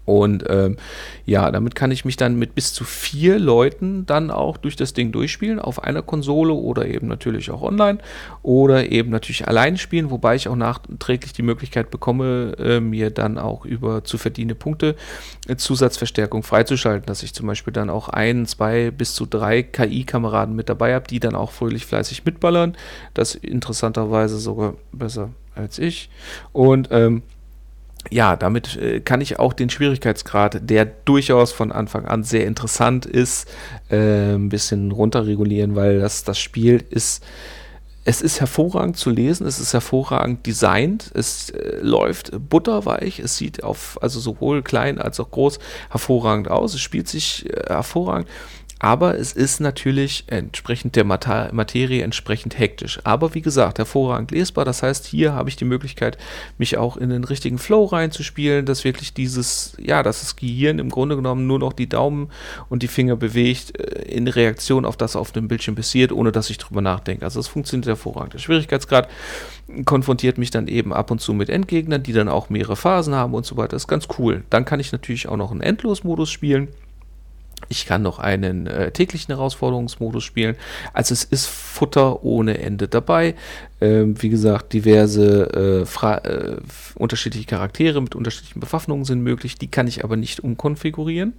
[0.07, 0.77] Und ähm,
[1.27, 4.95] ja, damit kann ich mich dann mit bis zu vier Leuten dann auch durch das
[4.95, 7.99] Ding durchspielen, auf einer Konsole oder eben natürlich auch online
[8.43, 13.37] oder eben natürlich allein spielen, wobei ich auch nachträglich die Möglichkeit bekomme, äh, mir dann
[13.37, 14.95] auch über zu verdienende Punkte
[15.49, 20.55] äh, Zusatzverstärkung freizuschalten, dass ich zum Beispiel dann auch ein, zwei bis zu drei KI-Kameraden
[20.55, 22.77] mit dabei habe, die dann auch fröhlich fleißig mitballern.
[23.13, 26.11] Das interessanterweise sogar besser als ich.
[26.53, 27.23] Und ähm,
[28.11, 33.07] ja, damit äh, kann ich auch den Schwierigkeitsgrad, der durchaus von Anfang an sehr interessant
[33.07, 33.49] ist,
[33.91, 37.25] äh, ein bisschen runterregulieren, weil das, das Spiel ist,
[38.05, 43.65] es ist hervorragend zu lesen, es ist hervorragend designt, es äh, läuft butterweich, es sieht
[43.65, 45.59] auf, also sowohl klein als auch groß
[45.91, 48.29] hervorragend aus, es spielt sich äh, hervorragend
[48.79, 53.01] aber es ist natürlich entsprechend der Materie entsprechend hektisch.
[53.05, 54.66] Aber wie gesagt, hervorragend lesbar.
[54.66, 56.18] Das heißt, hier habe ich die Möglichkeit,
[56.59, 60.91] mich auch in den richtigen Flow reinzuspielen, dass wirklich dieses, ja, dass das Gehirn im
[60.91, 62.29] Grunde genommen nur noch die Daumen
[62.68, 66.51] und die Finger bewegt äh, in Reaktion auf das auf dem Bildschirm passiert, ohne dass
[66.51, 67.24] ich drüber nachdenke.
[67.24, 68.35] Also es funktioniert hervorragend.
[68.35, 69.09] Der Schwierigkeitsgrad
[69.87, 73.33] konfrontiert mich dann eben ab und zu mit Endgegnern, die dann auch mehrere Phasen haben
[73.33, 73.70] und so weiter.
[73.70, 74.45] Das ist ganz cool.
[74.51, 76.68] Dann kann ich natürlich auch noch einen Endlosmodus spielen
[77.69, 80.57] ich kann noch einen äh, täglichen Herausforderungsmodus spielen.
[80.93, 83.35] Also es ist Futter ohne Ende dabei.
[83.81, 86.57] Ähm, wie gesagt, diverse äh, äh,
[86.95, 89.57] unterschiedliche Charaktere mit unterschiedlichen Bewaffnungen sind möglich.
[89.57, 91.33] Die kann ich aber nicht umkonfigurieren.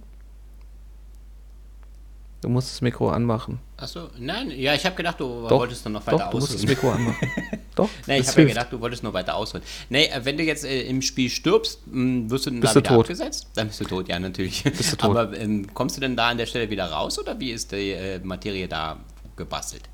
[2.42, 3.60] Du musst das Mikro anmachen.
[3.80, 6.32] Achso, nein, ja, ich habe gedacht, du doch, wolltest noch weiter doch, ausholen.
[6.32, 7.30] du musst das Mikro anmachen.
[7.76, 9.64] doch, Nee, ich habe ja gedacht, du wolltest noch weiter ausholen.
[9.88, 12.74] Nee, äh, wenn du jetzt äh, im Spiel stirbst, mh, hm, wirst du dann bist
[12.74, 13.04] da wieder tot.
[13.04, 13.46] abgesetzt?
[13.54, 14.64] Dann bist du tot, ja, natürlich.
[14.64, 15.16] Bist du tot.
[15.16, 17.92] Aber ähm, kommst du denn da an der Stelle wieder raus oder wie ist die
[17.92, 18.98] äh, Materie da
[19.36, 19.84] gebastelt?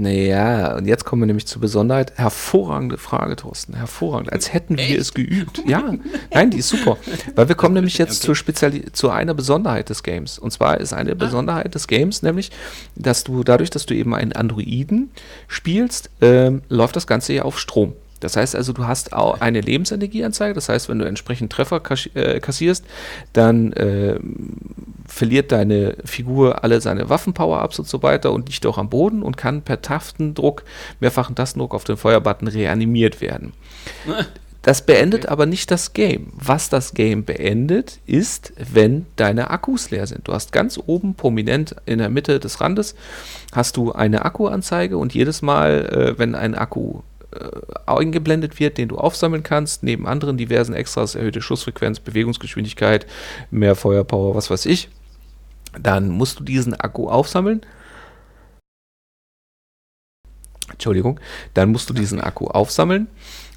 [0.00, 2.14] Naja, und jetzt kommen wir nämlich zur Besonderheit.
[2.16, 3.74] Hervorragende Frage, Thorsten.
[3.74, 4.32] Hervorragend.
[4.32, 4.90] Als hätten Echt?
[4.90, 5.62] wir es geübt.
[5.66, 5.92] Ja,
[6.32, 6.96] nein, die ist super.
[7.34, 8.26] Weil wir kommen nämlich jetzt okay.
[8.26, 10.38] zur Speziali zu einer Besonderheit des Games.
[10.38, 11.16] Und zwar ist eine ah.
[11.16, 12.50] Besonderheit des Games nämlich,
[12.96, 15.10] dass du dadurch, dass du eben einen Androiden
[15.48, 17.92] spielst, ähm, läuft das Ganze ja auf Strom.
[18.20, 20.54] Das heißt also, du hast auch eine Lebensenergieanzeige.
[20.54, 21.82] Das heißt, wenn du entsprechend Treffer
[22.14, 22.84] äh, kassierst,
[23.32, 24.18] dann äh,
[25.06, 29.36] verliert deine Figur alle seine Waffenpower-Ups und so weiter und liegt auch am Boden und
[29.36, 30.62] kann per Tastendruck,
[31.00, 33.52] mehrfachen Tastendruck auf den Feuerbutton reanimiert werden.
[34.62, 35.32] Das beendet okay.
[35.32, 36.32] aber nicht das Game.
[36.34, 40.28] Was das Game beendet, ist, wenn deine Akkus leer sind.
[40.28, 42.94] Du hast ganz oben prominent in der Mitte des Randes
[43.52, 47.00] hast du eine Akkuanzeige und jedes Mal, äh, wenn ein Akku
[47.32, 47.50] äh,
[47.86, 53.06] eingeblendet wird, den du aufsammeln kannst, neben anderen diversen Extras, erhöhte Schussfrequenz, Bewegungsgeschwindigkeit,
[53.50, 54.88] mehr Feuerpower, was weiß ich,
[55.80, 57.60] dann musst du diesen Akku aufsammeln.
[60.70, 61.20] Entschuldigung,
[61.54, 63.08] dann musst du diesen Akku aufsammeln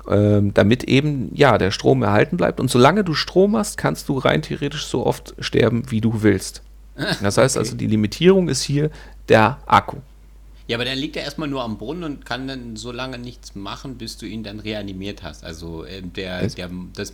[0.10, 2.60] ähm, damit eben ja der Strom erhalten bleibt.
[2.60, 6.62] Und solange du Strom hast, kannst du rein theoretisch so oft sterben, wie du willst.
[7.24, 7.66] Das heißt okay.
[7.66, 8.92] also, die Limitierung ist hier
[9.30, 9.98] der Akku.
[10.68, 13.54] Ja, aber dann liegt er erstmal nur am Boden und kann dann so lange nichts
[13.56, 15.44] machen, bis du ihn dann reanimiert hast.
[15.44, 17.14] Also äh, der, der das,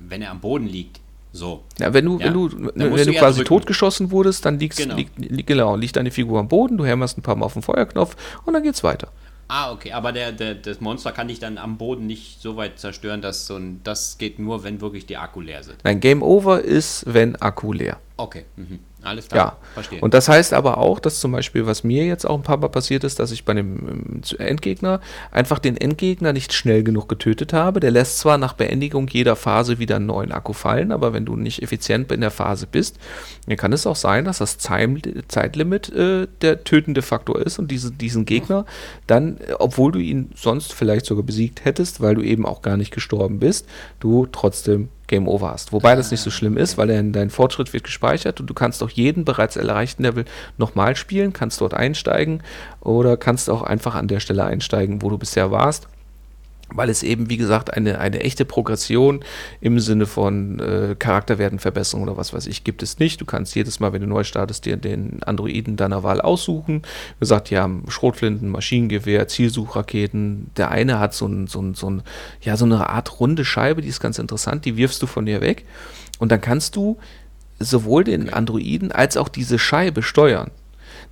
[0.00, 1.00] wenn er am Boden liegt.
[1.32, 1.62] So.
[1.78, 2.26] Ja, wenn du, ja?
[2.26, 3.48] wenn du, wenn du quasi drücken.
[3.48, 4.96] totgeschossen wurdest, dann liegst, genau.
[4.96, 8.16] liegt, genau, liegt deine Figur am Boden, du hämmerst ein paar Mal auf den Feuerknopf
[8.44, 9.08] und dann geht's weiter.
[9.48, 12.78] Ah, okay, aber der, der, das Monster kann dich dann am Boden nicht so weit
[12.78, 15.76] zerstören, dass so ein, das geht nur, wenn wirklich die Akku leer sind.
[15.84, 17.98] Nein, Game Over ist, wenn Akku leer.
[18.16, 18.78] Okay, mhm.
[19.02, 19.58] Alles klar.
[19.60, 20.00] Ja, verstehe.
[20.00, 22.68] Und das heißt aber auch, dass zum Beispiel, was mir jetzt auch ein paar Mal
[22.68, 25.00] passiert ist, dass ich bei dem ähm, Endgegner
[25.30, 27.80] einfach den Endgegner nicht schnell genug getötet habe.
[27.80, 31.36] Der lässt zwar nach Beendigung jeder Phase wieder einen neuen Akku fallen, aber wenn du
[31.36, 32.98] nicht effizient in der Phase bist,
[33.46, 37.90] dann kann es auch sein, dass das Zeitlimit äh, der tötende Faktor ist und diese,
[37.90, 38.66] diesen Gegner
[39.06, 42.76] dann, äh, obwohl du ihn sonst vielleicht sogar besiegt hättest, weil du eben auch gar
[42.76, 43.66] nicht gestorben bist,
[44.00, 45.72] du trotzdem Game Over hast.
[45.74, 48.82] Wobei das nicht so schlimm ist, weil dein, dein Fortschritt wird gespeichert und du kannst
[48.82, 50.24] auch jeden bereits erreichten Level
[50.56, 52.42] nochmal spielen, kannst dort einsteigen
[52.80, 55.86] oder kannst auch einfach an der Stelle einsteigen, wo du bisher warst
[56.74, 59.24] weil es eben, wie gesagt, eine, eine echte Progression
[59.60, 63.20] im Sinne von äh, Charakterwertenverbesserung oder was weiß ich, gibt es nicht.
[63.20, 66.82] Du kannst jedes Mal, wenn du neu startest, dir den Androiden deiner Wahl aussuchen.
[66.82, 70.50] Wie gesagt, die haben Schrotflinten, Maschinengewehr, Zielsuchraketen.
[70.56, 72.02] Der eine hat so, ein, so, ein, so, ein,
[72.40, 75.40] ja, so eine Art runde Scheibe, die ist ganz interessant, die wirfst du von dir
[75.40, 75.64] weg.
[76.18, 76.98] Und dann kannst du
[77.58, 80.50] sowohl den Androiden als auch diese Scheibe steuern.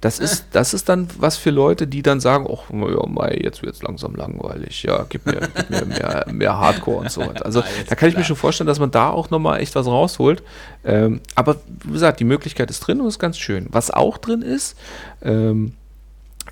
[0.00, 3.62] Das ist, das ist dann was für Leute, die dann sagen, ach, ja, Mai, jetzt
[3.62, 7.44] wird es langsam langweilig, ja, gib mir, gib mir mehr, mehr Hardcore und so weiter.
[7.44, 10.42] Also da kann ich mir schon vorstellen, dass man da auch nochmal echt was rausholt.
[10.84, 13.66] Ähm, aber wie gesagt, die Möglichkeit ist drin und ist ganz schön.
[13.70, 14.74] Was auch drin ist,
[15.22, 15.74] ähm,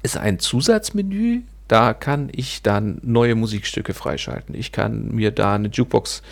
[0.03, 4.55] ist ein Zusatzmenü, da kann ich dann neue Musikstücke freischalten.
[4.55, 6.23] Ich kann mir da eine Jukebox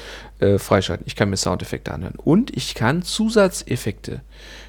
[0.40, 1.06] äh, freischalten.
[1.06, 2.16] Ich kann mir Soundeffekte anhören.
[2.16, 4.22] Und ich kann Zusatzeffekte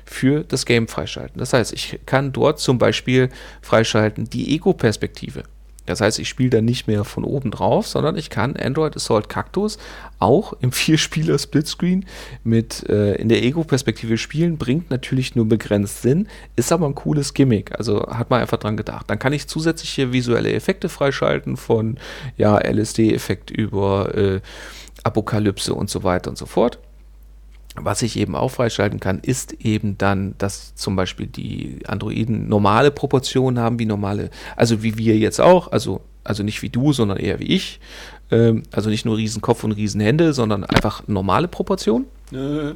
[0.06, 1.40] für das Game freischalten.
[1.40, 3.30] Das heißt, ich kann dort zum Beispiel
[3.62, 5.44] freischalten die Ego-Perspektive.
[5.88, 9.30] Das heißt, ich spiele dann nicht mehr von oben drauf, sondern ich kann Android Assault
[9.30, 9.80] Cactus
[10.20, 12.06] auch im Vierspieler Splitscreen
[12.44, 17.34] mit äh, in der Ego-Perspektive spielen, bringt natürlich nur begrenzt Sinn, ist aber ein cooles
[17.34, 17.78] Gimmick.
[17.78, 19.10] Also hat man einfach dran gedacht.
[19.10, 21.98] Dann kann ich zusätzliche visuelle Effekte freischalten von
[22.38, 24.42] ja, LSD-Effekt über äh,
[25.04, 26.80] Apokalypse und so weiter und so fort.
[27.80, 32.92] Was ich eben auch freischalten kann, ist eben dann, dass zum Beispiel die Androiden normale
[32.92, 37.18] Proportionen haben, wie normale, also wie wir jetzt auch, also, also nicht wie du, sondern
[37.18, 37.80] eher wie ich.
[38.32, 42.06] Ähm, also nicht nur Riesenkopf und Riesenhände, sondern einfach normale Proportionen.
[42.34, 42.74] Äh.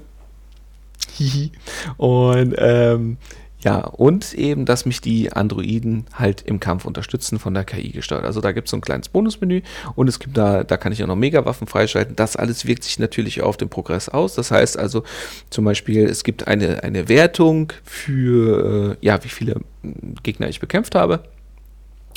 [1.97, 3.17] und ähm,
[3.63, 8.25] ja, und eben, dass mich die Androiden halt im Kampf unterstützen von der KI gesteuert.
[8.25, 9.61] Also da gibt es so ein kleines Bonusmenü
[9.95, 12.15] und es gibt da, da kann ich auch noch Megawaffen freischalten.
[12.15, 14.33] Das alles wirkt sich natürlich auf den Progress aus.
[14.33, 15.03] Das heißt also
[15.49, 19.61] zum Beispiel, es gibt eine, eine Wertung für, äh, ja, wie viele
[20.23, 21.23] Gegner ich bekämpft habe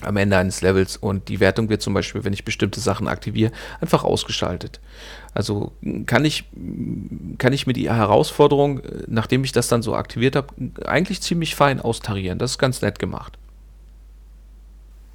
[0.05, 3.53] am Ende eines Levels und die Wertung wird zum Beispiel, wenn ich bestimmte Sachen aktiviere,
[3.81, 4.81] einfach ausgeschaltet.
[5.35, 5.73] Also
[6.07, 6.45] kann ich,
[7.39, 10.49] kann ich mir die Herausforderung, nachdem ich das dann so aktiviert habe,
[10.85, 12.39] eigentlich ziemlich fein austarieren.
[12.39, 13.37] Das ist ganz nett gemacht.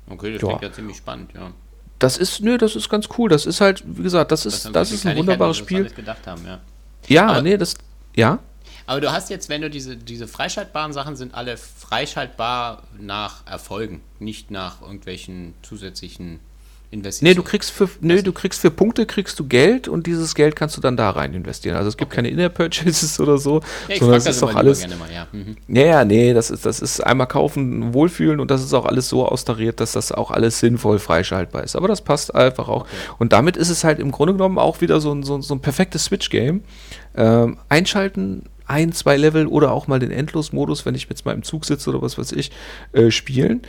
[0.10, 0.48] Okay, das ja.
[0.48, 1.52] klingt ja ziemlich spannend, ja.
[2.00, 3.30] Das ist, nö, das ist ganz cool.
[3.30, 5.90] Das ist halt, wie gesagt, das ist, das, das ist ein wunderbares Spiel.
[6.26, 6.60] Haben, ja,
[7.08, 7.76] ja Aber nee, das,
[8.16, 8.40] ja.
[8.90, 14.02] Aber du hast jetzt, wenn du diese, diese freischaltbaren Sachen sind alle freischaltbar nach Erfolgen,
[14.18, 16.40] nicht nach irgendwelchen zusätzlichen
[16.90, 17.30] Investitionen.
[17.30, 20.56] Nee, du kriegst für, nee, du kriegst für Punkte kriegst du Geld und dieses Geld
[20.56, 21.76] kannst du dann da rein investieren.
[21.76, 22.16] Also es gibt okay.
[22.16, 24.88] keine Inner-Purchases oder so, ja, sondern es ist doch alles.
[24.88, 25.28] Mal, ja.
[25.32, 25.56] Mhm.
[25.68, 29.24] ja, nee, das ist, das ist einmal kaufen, wohlfühlen und das ist auch alles so
[29.24, 31.76] austariert, dass das auch alles sinnvoll freischaltbar ist.
[31.76, 32.82] Aber das passt einfach auch.
[32.82, 32.90] Okay.
[33.20, 35.60] Und damit ist es halt im Grunde genommen auch wieder so ein, so, so ein
[35.60, 36.64] perfektes Switch-Game.
[37.16, 41.44] Ähm, einschalten, ein, zwei Level oder auch mal den Endlos-Modus, wenn ich jetzt mal im
[41.44, 42.52] Zug sitze oder was weiß ich,
[42.94, 43.62] äh, spielen.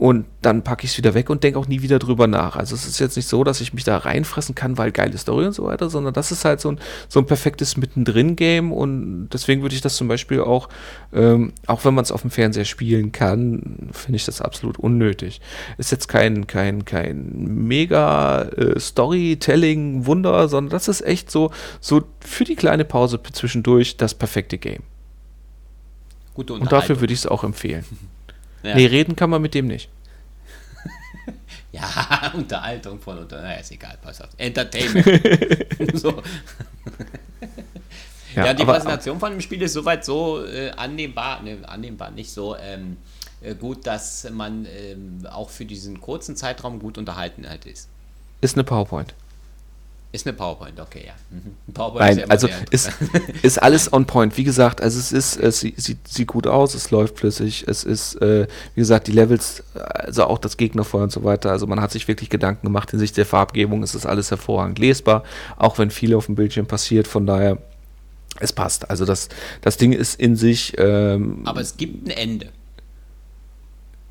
[0.00, 2.56] Und dann packe ich es wieder weg und denke auch nie wieder drüber nach.
[2.56, 5.44] Also es ist jetzt nicht so, dass ich mich da reinfressen kann, weil geile Story
[5.44, 6.78] und so weiter, sondern das ist halt so ein,
[7.10, 10.70] so ein perfektes Mittendrin-Game und deswegen würde ich das zum Beispiel auch,
[11.12, 15.42] ähm, auch wenn man es auf dem Fernseher spielen kann, finde ich das absolut unnötig.
[15.76, 22.44] Ist jetzt kein, kein, kein mega äh, Storytelling-Wunder, sondern das ist echt so, so für
[22.44, 24.82] die kleine Pause zwischendurch das perfekte Game.
[26.34, 27.84] Und dafür würde ich es auch empfehlen.
[28.62, 28.74] Ja.
[28.74, 29.88] Nee, reden kann man mit dem nicht.
[31.72, 33.40] ja, Unterhaltung von Unter.
[33.40, 34.30] Naja, ist egal, pass auf.
[34.36, 35.06] Entertainment.
[35.98, 36.22] so.
[38.34, 42.10] Ja, ja, die aber, Präsentation von dem Spiel ist soweit so äh, annehmbar, ne, annehmbar,
[42.10, 42.96] nicht so ähm,
[43.40, 47.88] äh, gut, dass man ähm, auch für diesen kurzen Zeitraum gut unterhalten halt ist.
[48.40, 49.14] Ist eine PowerPoint.
[50.12, 51.12] Ist eine PowerPoint, okay, ja.
[51.30, 51.72] Mhm.
[51.72, 52.90] PowerPoint Nein, ist also ist,
[53.42, 54.36] ist alles on point.
[54.36, 58.16] Wie gesagt, also es ist, es sieht, sieht gut aus, es läuft flüssig, es ist,
[58.16, 61.52] äh, wie gesagt, die Levels, also auch das Gegnerfeuer und so weiter.
[61.52, 65.22] Also man hat sich wirklich Gedanken gemacht hinsichtlich der Farbgebung, es ist alles hervorragend lesbar,
[65.56, 67.06] auch wenn viel auf dem Bildschirm passiert.
[67.06, 67.58] Von daher,
[68.40, 68.90] es passt.
[68.90, 69.28] Also das,
[69.60, 70.74] das Ding ist in sich.
[70.78, 72.48] Ähm, Aber es gibt ein Ende.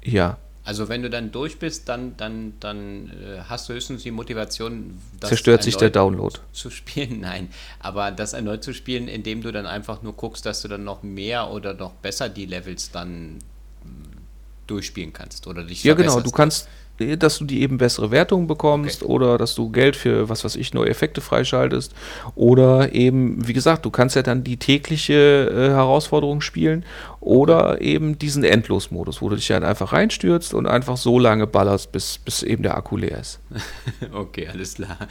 [0.02, 0.38] Ja.
[0.70, 5.02] Also wenn du dann durch bist, dann, dann, dann äh, hast du höchstens die Motivation,
[5.20, 7.20] zerstört sich der Download zu spielen.
[7.22, 7.50] Nein,
[7.80, 11.02] aber das erneut zu spielen, indem du dann einfach nur guckst, dass du dann noch
[11.02, 13.40] mehr oder noch besser die Levels dann
[13.82, 14.22] hm,
[14.68, 16.20] durchspielen kannst oder dich Ja, genau.
[16.20, 19.12] Du kannst dass du die eben bessere Wertungen bekommst okay.
[19.12, 21.93] oder dass du Geld für was weiß ich, neue Effekte freischaltest
[22.36, 26.86] oder eben, wie gesagt, du kannst ja dann die tägliche äh, Herausforderung spielen
[27.20, 31.91] oder eben diesen Endlosmodus, wo du dich halt einfach reinstürzt und einfach so lange ballerst,
[31.91, 33.39] bis, bis eben der Akku leer ist.
[34.12, 34.97] okay, alles klar.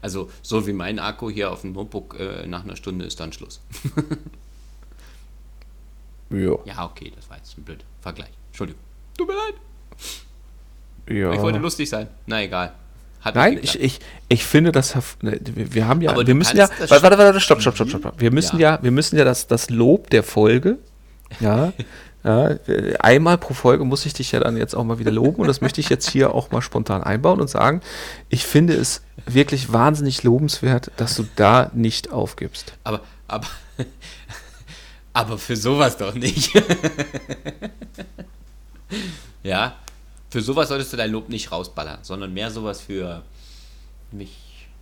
[0.00, 3.32] Also so wie mein Akku hier auf dem Notebook äh, nach einer Stunde ist dann
[3.32, 3.60] Schluss.
[6.30, 6.56] ja.
[6.64, 8.30] Ja, okay, das war jetzt ein blöder Vergleich.
[8.48, 8.82] Entschuldigung.
[9.16, 9.54] Tut mir leid.
[11.08, 11.32] Ja.
[11.32, 12.08] Ich wollte lustig sein.
[12.26, 12.72] Na egal.
[13.22, 16.68] Hat Nein, ich, ich, ich finde, das ne, wir haben ja, Aber wir müssen ja,
[16.68, 18.14] warte, warte, warte, stopp, stopp, stopp, stopp.
[18.20, 20.78] Wir müssen ja, ja wir müssen ja das, das Lob der Folge,
[21.38, 21.72] ja,
[22.24, 22.50] ja,
[22.98, 25.60] einmal pro Folge muss ich dich ja dann jetzt auch mal wieder loben und das
[25.60, 27.80] möchte ich jetzt hier auch mal spontan einbauen und sagen,
[28.28, 32.72] ich finde es wirklich wahnsinnig lobenswert, dass du da nicht aufgibst.
[32.82, 33.46] Aber, aber,
[35.12, 36.50] aber für sowas doch nicht.
[39.44, 39.76] ja,
[40.32, 43.22] für sowas solltest du dein Lob nicht rausballern, sondern mehr sowas für
[44.12, 44.30] mich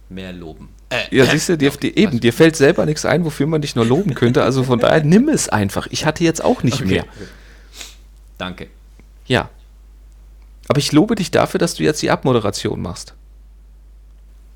[0.08, 0.68] mehr loben.
[0.90, 3.74] Äh, ja, siehst du, dir, dir, eben, dir fällt selber nichts ein, wofür man dich
[3.74, 4.44] nur loben könnte.
[4.44, 5.88] Also von daher nimm es einfach.
[5.90, 6.84] Ich hatte jetzt auch nicht okay.
[6.84, 7.04] mehr.
[8.38, 8.68] Danke.
[9.26, 9.50] Ja.
[10.68, 13.14] Aber ich lobe dich dafür, dass du jetzt die Abmoderation machst.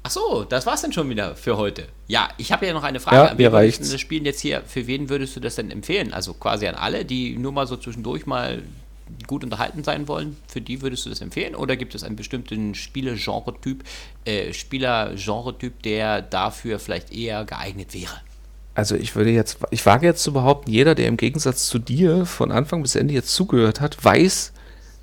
[0.05, 1.88] Ach so, das war's denn schon wieder für heute.
[2.07, 3.30] Ja, ich habe ja noch eine Frage.
[3.30, 3.90] Ja, mir reicht's.
[3.90, 6.12] Das Spielen jetzt hier, für wen würdest du das denn empfehlen?
[6.12, 8.62] Also quasi an alle, die nur mal so zwischendurch mal
[9.26, 11.55] gut unterhalten sein wollen, für die würdest du das empfehlen?
[11.55, 13.84] Oder gibt es einen bestimmten Spiele-Genre-Typ,
[14.24, 18.20] äh, Spieler-Genre-Typ, der dafür vielleicht eher geeignet wäre?
[18.74, 22.26] Also ich würde jetzt, ich wage jetzt zu behaupten, jeder, der im Gegensatz zu dir
[22.26, 24.52] von Anfang bis Ende jetzt zugehört hat, weiß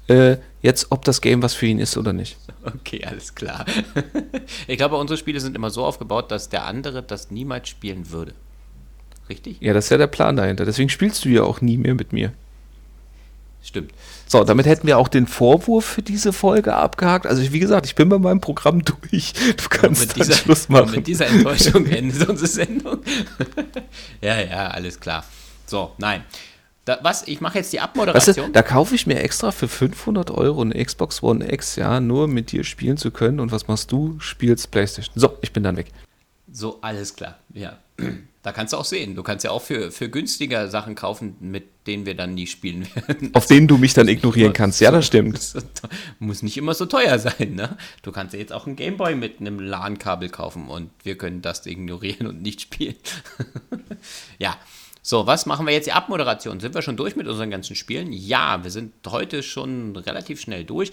[0.07, 2.37] äh, jetzt, ob das Game was für ihn ist oder nicht.
[2.63, 3.65] Okay, alles klar.
[4.67, 8.33] ich glaube, unsere Spiele sind immer so aufgebaut, dass der andere das niemals spielen würde.
[9.29, 9.57] Richtig?
[9.61, 10.65] Ja, das ist ja der Plan dahinter.
[10.65, 12.33] Deswegen spielst du ja auch nie mehr mit mir.
[13.63, 13.91] Stimmt.
[14.27, 17.27] So, damit hätten wir auch den Vorwurf für diese Folge abgehakt.
[17.27, 19.33] Also wie gesagt, ich bin bei meinem Programm durch.
[19.33, 20.91] Du kannst mit dieser, Schluss machen.
[20.91, 22.99] Mit dieser Enttäuschung endet unsere Sendung.
[24.21, 25.23] ja, ja, alles klar.
[25.67, 26.23] So, nein.
[26.85, 27.27] Da, was?
[27.27, 28.35] Ich mache jetzt die Abmoderation.
[28.35, 31.99] Weißt du, da kaufe ich mir extra für 500 Euro eine Xbox One X, ja,
[31.99, 33.39] nur mit dir spielen zu können.
[33.39, 34.19] Und was machst du?
[34.19, 35.13] Spielst Playstation.
[35.15, 35.91] So, ich bin dann weg.
[36.51, 37.37] So, alles klar.
[37.53, 37.77] Ja.
[38.43, 39.15] Da kannst du auch sehen.
[39.15, 42.87] Du kannst ja auch für, für günstiger Sachen kaufen, mit denen wir dann nie spielen
[42.95, 43.29] werden.
[43.33, 44.81] Auf denen du mich dann ignorieren kannst.
[44.81, 45.53] Ja, das stimmt.
[46.19, 47.77] Muss nicht immer so teuer sein, ne?
[48.01, 51.65] Du kannst ja jetzt auch einen Gameboy mit einem LAN-Kabel kaufen und wir können das
[51.67, 52.95] ignorieren und nicht spielen.
[54.39, 54.57] ja.
[55.03, 56.59] So, was machen wir jetzt die Abmoderation?
[56.59, 58.13] Sind wir schon durch mit unseren ganzen Spielen?
[58.13, 60.91] Ja, wir sind heute schon relativ schnell durch.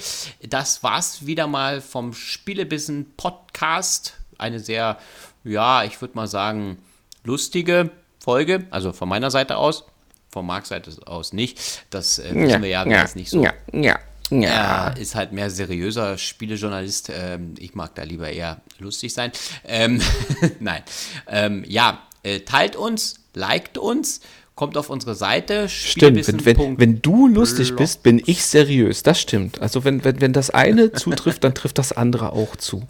[0.49, 4.15] Das war's wieder mal vom Spielebissen Podcast.
[4.39, 4.99] Eine sehr,
[5.45, 6.79] ja, ich würde mal sagen,
[7.25, 9.85] lustige Folge, also von meiner Seite aus,
[10.31, 11.83] von Marks Seite aus nicht.
[11.91, 13.43] Das äh, wissen ja, wir ja, ja ist nicht so.
[13.43, 13.99] Ja, ja.
[14.31, 14.89] Ja.
[14.89, 17.11] Er ist halt mehr seriöser Spielejournalist.
[17.15, 19.33] Ähm, ich mag da lieber eher lustig sein.
[19.65, 20.03] Ähm,
[20.61, 20.83] nein.
[21.27, 24.21] Ähm, ja, äh, teilt uns, liked uns,
[24.55, 25.71] kommt auf unsere Seite.
[25.71, 29.03] Stimmt, wenn, wenn, wenn du lustig bist, bin ich seriös.
[29.03, 29.63] Das stimmt.
[29.63, 32.87] Also wenn, wenn, wenn das eine zutrifft, dann trifft das andere auch zu.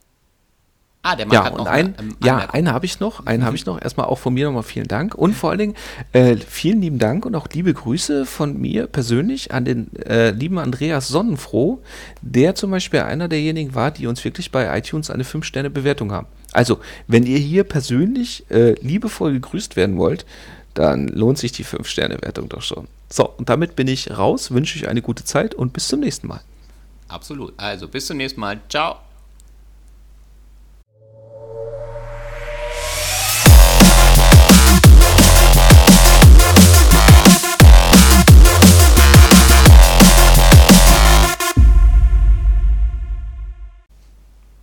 [1.07, 3.25] Ah, der Marc ja, hat noch ein, eine, Ja, eine habe ich noch.
[3.25, 3.45] Einen mhm.
[3.45, 3.81] habe ich noch.
[3.81, 5.15] Erstmal auch von mir nochmal vielen Dank.
[5.15, 5.75] Und vor allen Dingen
[6.11, 10.59] äh, vielen lieben Dank und auch liebe Grüße von mir persönlich an den äh, lieben
[10.59, 11.81] Andreas Sonnenfroh,
[12.21, 16.27] der zum Beispiel einer derjenigen war, die uns wirklich bei iTunes eine 5-Sterne-Bewertung haben.
[16.51, 20.25] Also, wenn ihr hier persönlich äh, liebevoll gegrüßt werden wollt,
[20.73, 22.89] dann lohnt sich die 5-Sterne-Wertung doch schon.
[23.09, 26.27] So, und damit bin ich raus, wünsche euch eine gute Zeit und bis zum nächsten
[26.27, 26.41] Mal.
[27.07, 27.53] Absolut.
[27.55, 28.59] Also, bis zum nächsten Mal.
[28.67, 29.06] Ciao.
[31.57, 31.86] Thank you.